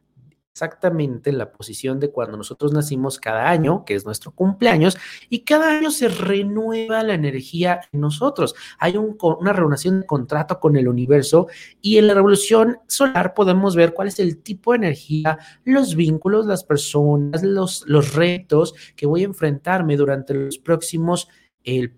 exactamente 0.54 1.30
en 1.30 1.38
la 1.38 1.50
posición 1.50 1.98
de 1.98 2.12
cuando 2.12 2.36
nosotros 2.36 2.72
nacimos 2.72 3.18
cada 3.18 3.50
año, 3.50 3.84
que 3.84 3.96
es 3.96 4.04
nuestro 4.04 4.30
cumpleaños, 4.30 4.96
y 5.28 5.40
cada 5.40 5.78
año 5.78 5.90
se 5.90 6.08
renueva 6.08 7.02
la 7.02 7.14
energía 7.14 7.80
en 7.92 8.00
nosotros. 8.00 8.54
Hay 8.78 8.96
una 8.96 9.52
renovación 9.52 10.00
de 10.00 10.06
contrato 10.06 10.60
con 10.60 10.76
el 10.76 10.86
universo 10.86 11.48
y 11.80 11.98
en 11.98 12.06
la 12.06 12.14
revolución 12.14 12.78
solar 12.86 13.34
podemos 13.34 13.74
ver 13.74 13.94
cuál 13.94 14.06
es 14.06 14.20
el 14.20 14.44
tipo 14.44 14.70
de 14.70 14.76
energía, 14.76 15.38
los 15.64 15.96
vínculos, 15.96 16.46
las 16.46 16.62
personas, 16.62 17.42
los, 17.42 17.82
los 17.88 18.14
retos 18.14 18.74
que 18.94 19.06
voy 19.06 19.22
a 19.22 19.26
enfrentarme 19.26 19.96
durante 19.96 20.34
los 20.34 20.58
próximos 20.58 21.26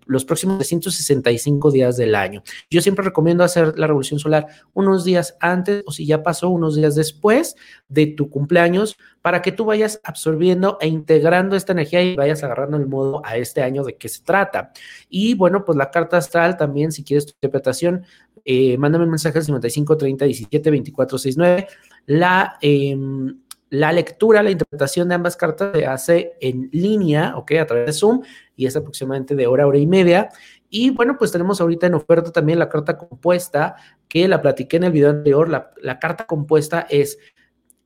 los 0.07 0.25
próximos 0.25 0.59
365 0.59 1.71
días 1.71 1.97
del 1.97 2.15
año. 2.15 2.43
Yo 2.71 2.81
siempre 2.81 3.05
recomiendo 3.05 3.43
hacer 3.43 3.79
la 3.79 3.87
revolución 3.87 4.21
solar 4.21 4.47
unos 4.75 5.05
días 5.05 5.37
antes 5.41 5.83
o 5.87 5.93
si 5.93 6.07
ya 6.07 6.23
pasó 6.23 6.51
unos 6.51 6.77
días 6.77 6.95
después 6.95 7.57
de 7.89 8.07
tu 8.07 8.31
cumpleaños 8.31 8.97
para 9.23 9.43
que 9.43 9.53
tú 9.53 9.65
vayas 9.65 10.01
absorbiendo 10.05 10.79
e 10.81 10.87
integrando 10.87 11.57
esta 11.57 11.73
energía 11.73 12.03
y 12.03 12.17
vayas 12.17 12.45
agarrando 12.45 12.77
el 12.77 12.87
modo 12.87 13.23
a 13.25 13.37
este 13.37 13.63
año 13.63 13.83
de 13.83 13.97
qué 13.97 14.09
se 14.09 14.23
trata. 14.23 14.73
Y 15.09 15.35
bueno, 15.35 15.65
pues 15.65 15.77
la 15.77 15.91
carta 15.91 16.17
astral 16.17 16.57
también, 16.57 16.93
si 16.93 17.03
quieres 17.03 17.27
tu 17.27 17.33
interpretación, 17.33 18.05
eh, 18.45 18.79
mándame 18.79 19.05
un 19.05 19.11
mensaje 19.11 19.39
al 19.39 19.45
55 19.45 19.97
30 19.97 20.25
17 20.25 20.71
24 20.71 21.19
69. 21.19 21.67
La... 22.07 22.57
Eh, 22.61 22.97
la 23.71 23.93
lectura, 23.93 24.43
la 24.43 24.51
interpretación 24.51 25.09
de 25.09 25.17
ambas 25.17 25.37
cartas 25.37 25.73
se 25.75 25.87
hace 25.87 26.33
en 26.41 26.69
línea, 26.73 27.37
¿ok? 27.37 27.53
A 27.61 27.67
través 27.67 27.87
de 27.87 27.93
Zoom 27.93 28.23
y 28.57 28.67
es 28.67 28.75
aproximadamente 28.75 29.37
de 29.37 29.47
hora, 29.47 29.67
hora 29.67 29.79
y 29.79 29.87
media. 29.87 30.31
Y 30.69 30.91
bueno, 30.91 31.17
pues 31.19 31.31
tenemos 31.31 31.61
ahorita 31.61 31.87
en 31.87 31.95
oferta 31.95 32.33
también 32.33 32.59
la 32.59 32.69
carta 32.69 32.97
compuesta, 32.97 33.77
que 34.09 34.27
la 34.27 34.41
platiqué 34.43 34.79
en 34.79 34.85
el 34.85 34.93
video 34.93 35.11
anterior. 35.11 35.49
La, 35.49 35.99
carta 35.99 36.27
compuesta 36.27 36.87
es 36.89 37.19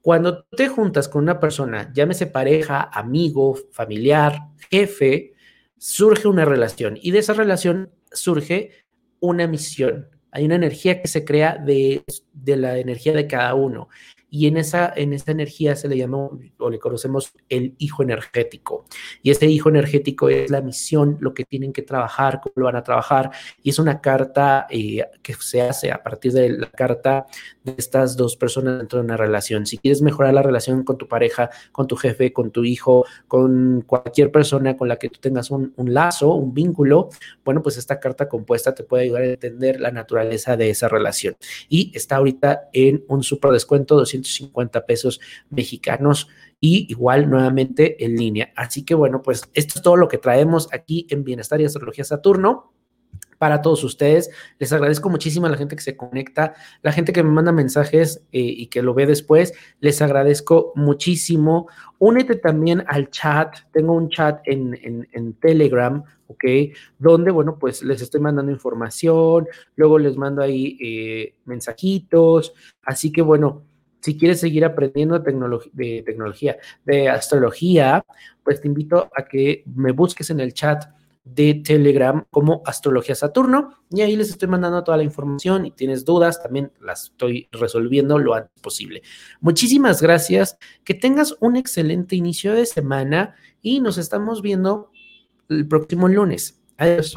cuando 0.01 0.45
te 0.45 0.69
juntas 0.69 1.09
con 1.09 1.23
una 1.23 1.41
persona, 1.41 1.93
llámese 1.93 2.27
pareja, 2.27 2.89
amigo, 2.93 3.59
familiar, 3.73 4.41
jefe, 4.71 5.35
surge 5.77 6.29
una 6.29 6.45
relación 6.45 6.99
y 7.01 7.11
de 7.11 7.19
esa 7.19 7.35
relación 7.35 7.91
surge 8.13 8.71
una 9.19 9.47
misión. 9.47 10.09
Hay 10.31 10.45
una 10.45 10.55
energía 10.55 11.03
que 11.03 11.09
se 11.09 11.25
crea 11.25 11.57
de, 11.59 12.05
de 12.33 12.57
la 12.57 12.79
energía 12.79 13.13
de 13.13 13.27
cada 13.27 13.55
uno 13.55 13.89
y 14.31 14.47
en 14.47 14.57
esa, 14.57 14.93
en 14.95 15.13
esa 15.13 15.33
energía 15.33 15.75
se 15.77 15.89
le 15.89 15.99
llama 15.99 16.29
o 16.59 16.71
le 16.71 16.79
conocemos 16.79 17.33
el 17.49 17.75
hijo 17.79 18.03
energético. 18.03 18.87
Y 19.23 19.31
ese 19.31 19.47
hijo 19.47 19.69
energético 19.69 20.29
es 20.29 20.51
la 20.51 20.61
misión, 20.61 21.19
lo 21.21 21.35
que 21.35 21.45
tienen 21.45 21.73
que 21.73 21.83
trabajar, 21.83 22.41
cómo 22.41 22.55
lo 22.57 22.65
van 22.67 22.77
a 22.77 22.85
trabajar. 22.85 23.31
Y 23.63 23.71
es 23.71 23.79
una 23.79 24.01
carta 24.01 24.67
eh, 24.71 25.05
que 25.23 25.35
se 25.35 25.63
hace 25.63 25.91
a 25.91 26.03
partir 26.03 26.33
de 26.33 26.51
la 26.51 26.71
carta 26.71 27.27
de 27.65 27.75
estas 27.77 28.17
dos 28.17 28.37
personas 28.37 28.79
dentro 28.79 29.01
de 29.01 29.05
una 29.05 29.17
relación. 29.17 29.67
Si 29.67 29.79
quieres 29.79 30.03
mejorar 30.03 30.33
la 30.33 30.43
relación 30.43 30.85
con 30.85 30.97
tu 30.97 31.09
pareja, 31.09 31.51
con 31.73 31.87
tu 31.87 31.97
jefe, 31.97 32.33
con 32.33 32.51
tu 32.51 32.65
hijo, 32.65 33.05
con 33.27 33.83
cualquier 33.87 34.31
persona 34.31 34.77
con 34.77 34.89
la 34.89 34.97
que 34.97 35.09
tú 35.09 35.19
tengas 35.21 35.51
un, 35.51 35.73
un 35.77 35.93
lazo, 35.93 36.35
un 36.35 36.55
vínculo, 36.55 37.09
bueno, 37.45 37.63
pues 37.63 37.77
esta 37.77 37.99
carta 37.99 38.29
compuesta 38.29 38.75
te 38.75 38.85
puede 38.85 39.05
ayudar 39.05 39.23
a 39.23 39.27
entender 39.27 39.81
la 39.81 39.91
naturaleza 39.91 40.57
de 40.57 40.71
esa 40.71 40.89
relación. 40.89 41.37
Y 41.69 41.91
está 41.95 42.17
ahorita 42.17 42.69
en 42.73 43.05
un 43.09 43.23
super 43.23 43.51
descuento, 43.51 43.97
200 43.97 44.21
150 44.21 44.87
pesos 44.87 45.21
mexicanos 45.51 46.29
y 46.61 46.87
igual 46.91 47.29
nuevamente 47.29 48.05
en 48.05 48.17
línea. 48.17 48.53
Así 48.57 48.85
que 48.85 48.95
bueno, 48.95 49.23
pues 49.23 49.43
esto 49.55 49.75
es 49.77 49.83
todo 49.83 49.97
lo 49.97 50.09
que 50.09 50.19
traemos 50.19 50.69
aquí 50.73 51.07
en 51.11 51.25
Bienestar 51.25 51.61
y 51.61 51.65
Astrología 51.65 52.05
Saturno 52.05 52.73
para 53.41 53.63
todos 53.63 53.83
ustedes. 53.85 54.31
Les 54.59 54.71
agradezco 54.71 55.09
muchísimo 55.09 55.47
a 55.47 55.49
la 55.49 55.57
gente 55.57 55.75
que 55.75 55.81
se 55.81 55.97
conecta, 55.97 56.53
la 56.83 56.93
gente 56.93 57.15
que 57.15 57.23
me 57.23 57.31
manda 57.31 57.53
mensajes 57.53 58.19
eh, 58.33 58.39
y 58.43 58.67
que 58.67 58.83
lo 58.83 58.93
ve 58.93 59.07
después. 59.07 59.55
Les 59.81 60.03
agradezco 60.03 60.75
muchísimo. 60.77 61.67
Únete 61.99 62.37
también 62.37 62.85
al 62.87 63.09
chat. 63.09 63.57
Tengo 63.73 63.95
un 63.95 64.11
chat 64.11 64.43
en, 64.45 64.79
en, 64.83 65.33
Telegram, 65.41 66.05
¿ok? 66.27 66.45
Donde, 66.99 67.31
bueno, 67.31 67.57
pues 67.59 67.83
les 67.83 68.03
estoy 68.03 68.21
mandando 68.21 68.53
información, 68.53 69.49
luego 69.75 69.99
les 69.99 70.19
mando 70.19 70.43
ahí 70.43 70.77
eh, 70.79 71.37
mensajitos. 71.47 72.53
Así 72.83 73.11
que, 73.11 73.23
bueno, 73.23 73.63
si 74.03 74.19
quieres 74.19 74.41
seguir 74.41 74.67
aprendiendo 74.67 75.19
de, 75.19 76.03
tecnología, 76.05 76.59
de 76.85 77.09
astrología, 77.09 78.05
pues 78.45 78.61
te 78.61 78.69
invito 78.69 79.09
a 79.17 79.25
que 79.25 79.65
me 79.75 79.93
busques 79.93 80.29
en 80.29 80.41
el 80.41 80.53
chat 80.53 80.85
de 81.25 81.55
Telegram 81.55 82.25
como 82.31 82.63
Astrología 82.65 83.15
Saturno 83.15 83.85
y 83.91 84.01
ahí 84.01 84.17
les 84.17 84.31
estoy 84.31 84.49
mandando 84.49 84.83
toda 84.83 84.97
la 84.97 85.03
información 85.03 85.67
y 85.67 85.71
tienes 85.71 86.05
dudas, 86.05 86.43
también 86.43 86.73
las 86.81 87.05
estoy 87.05 87.49
resolviendo 87.53 88.19
lo 88.19 88.35
antes 88.35 88.61
posible. 88.63 89.03
Muchísimas 89.41 90.01
gracias, 90.01 90.59
que 90.85 90.95
tengas 90.95 91.37
un 91.41 91.57
excelente 91.57 92.17
inicio 92.17 92.55
de 92.55 92.67
semana 92.67 93.35
y 93.61 93.81
nos 93.81 93.99
estamos 93.99 94.43
viendo 94.43 94.91
el 95.49 95.67
próximo 95.67 96.09
lunes. 96.09 96.61
Adiós. 96.79 97.15